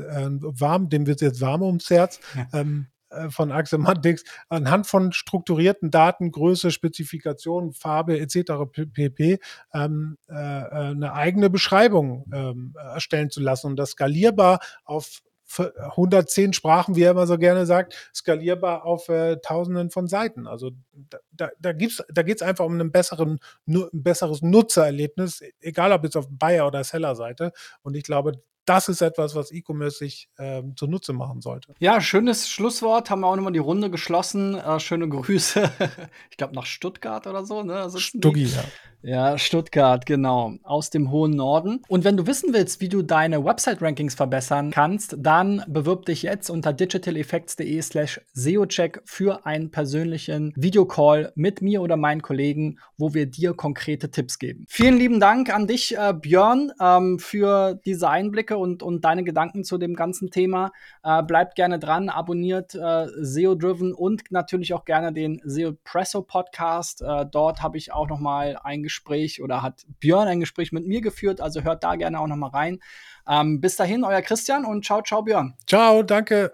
warm, 0.41 0.89
dem 0.89 1.07
wird 1.07 1.21
jetzt 1.21 1.41
warm 1.41 1.63
ums 1.63 1.91
Herz. 1.91 2.21
Ähm, 2.53 2.87
äh, 2.87 2.96
von 3.29 3.53
Axemantics 3.53 4.25
anhand 4.49 4.87
von 4.87 5.13
strukturierten 5.13 5.91
Daten, 5.91 6.33
Größe, 6.33 6.71
Spezifikation, 6.71 7.73
Farbe 7.73 8.19
etc. 8.19 8.53
pp. 8.93 9.39
Ähm, 9.73 10.19
äh, 10.29 10.35
äh, 10.35 10.69
eine 10.91 11.13
eigene 11.13 11.51
Beschreibung 11.51 12.25
ähm, 12.33 12.75
erstellen 12.77 13.31
zu 13.31 13.41
lassen 13.41 13.69
und 13.69 13.77
das 13.77 13.91
skalierbar 13.91 14.61
auf 14.85 15.23
110 15.59 16.53
Sprachen, 16.53 16.97
wie 16.97 17.03
er 17.03 17.13
immer 17.13 17.27
so 17.27 17.39
gerne 17.39 17.67
sagt, 17.67 18.11
skalierbar 18.13 18.85
auf 18.85 19.09
äh, 19.09 19.37
Tausenden 19.37 19.91
von 19.91 20.09
Seiten. 20.09 20.47
Also 20.47 20.73
da, 20.93 21.19
da, 21.31 21.51
da, 21.61 21.73
da 21.73 22.23
geht 22.23 22.37
es 22.37 22.43
einfach 22.43 22.65
um 22.65 22.73
einen 22.73 22.91
besseren, 22.91 23.39
ein 23.67 23.89
besseres 23.93 24.43
Nutzererlebnis, 24.43 25.43
egal 25.61 25.93
ob 25.93 26.05
jetzt 26.05 26.17
auf 26.17 26.27
Buyer- 26.29 26.67
oder 26.67 26.83
Seller-Seite. 26.83 27.53
Und 27.83 27.97
ich 27.97 28.03
glaube, 28.03 28.43
das 28.67 28.89
ist 28.89 29.01
etwas, 29.01 29.35
was 29.35 29.53
E-Commerce 29.53 29.99
sich 29.99 30.29
äh, 30.37 30.63
zunutze 30.77 31.13
machen 31.13 31.41
sollte. 31.41 31.75
Ja, 31.79 32.01
schönes 32.01 32.49
Schlusswort. 32.49 33.11
Haben 33.11 33.21
wir 33.21 33.29
auch 33.29 33.37
nochmal 33.37 33.53
die 33.53 33.59
Runde 33.59 33.91
geschlossen. 33.91 34.57
Äh, 34.57 34.81
schöne 34.81 35.09
Grüße. 35.09 35.71
ich 36.31 36.37
glaube 36.37 36.55
nach 36.55 36.67
Stuttgart 36.67 37.27
oder 37.27 37.47
so. 37.47 37.63
Ne? 37.63 37.89
Stuggi, 37.97 38.45
ja. 38.45 38.65
Ja, 39.07 39.39
Stuttgart, 39.39 40.05
genau. 40.05 40.55
Aus 40.65 40.91
dem 40.91 41.13
hohen 41.13 41.31
Norden. 41.31 41.81
Und 41.87 42.03
wenn 42.03 42.17
du 42.17 42.27
wissen 42.27 42.53
willst, 42.53 42.81
wie 42.81 42.89
du 42.89 43.03
deine 43.03 43.45
Website-Rankings 43.45 44.17
verbessern 44.17 44.73
kannst, 44.73 45.15
dann 45.19 45.63
bewirb 45.69 46.07
dich 46.07 46.23
jetzt 46.23 46.51
unter 46.51 46.73
digitaleffects.de 46.73 47.81
slash 47.83 48.21
SEOcheck 48.33 49.03
für 49.05 49.47
einen 49.47 49.71
persönlichen 49.71 50.53
Videocall 50.57 51.33
mit 51.37 51.63
mir 51.63 51.83
oder 51.83 51.97
meinen 51.97 52.21
Kollegen, 52.21 52.81
wo 52.99 53.15
wir 53.15 53.27
dir 53.27 53.55
konkrete 53.55 54.11
Tipps 54.11 54.41
geben. 54.41 54.65
Vielen 54.69 54.97
lieben 54.97 55.21
Dank 55.21 55.55
an 55.55 55.69
dich, 55.69 55.97
äh, 55.97 56.13
Björn, 56.13 56.73
ähm, 56.81 57.21
für 57.21 57.79
diese 57.87 58.09
Einblicke 58.09 58.56
und, 58.57 58.83
und 58.83 59.05
deine 59.05 59.23
Gedanken 59.23 59.63
zu 59.63 59.79
dem 59.79 59.95
ganzen 59.95 60.31
Thema. 60.31 60.73
Äh, 61.05 61.23
bleibt 61.23 61.55
gerne 61.55 61.79
dran, 61.79 62.09
abonniert 62.09 62.75
äh, 62.75 63.07
SEO-Driven 63.21 63.93
und 63.93 64.33
natürlich 64.33 64.75
auch 64.75 64.85
gerne 64.85 65.13
den 65.13 65.41
SEO 65.45 65.75
Presso 65.85 66.23
Podcast. 66.23 67.03
Äh, 67.03 67.27
dort 67.31 67.63
habe 67.63 67.79
ich 67.79 67.93
auch 67.93 68.09
noch 68.09 68.19
mal 68.19 68.59
eingeschrieben 68.63 68.97
Gespräch 68.97 69.43
oder 69.43 69.63
hat 69.63 69.85
Björn 70.01 70.29
ein 70.29 70.41
Gespräch 70.41 70.73
mit 70.73 70.87
mir 70.87 71.01
geführt. 71.01 71.41
Also 71.41 71.63
hört 71.63 71.85
da 71.85 71.97
gerne 71.97 72.19
auch 72.21 72.27
noch 72.27 72.37
mal 72.37 72.49
rein. 72.49 72.81
Ähm, 73.29 73.61
bis 73.61 73.77
dahin, 73.77 74.05
euer 74.05 74.23
Christian 74.23 74.65
und 74.65 74.85
ciao, 74.85 75.03
ciao, 75.03 75.23
Björn. 75.23 75.55
Ciao, 75.67 76.03
danke. 76.03 76.53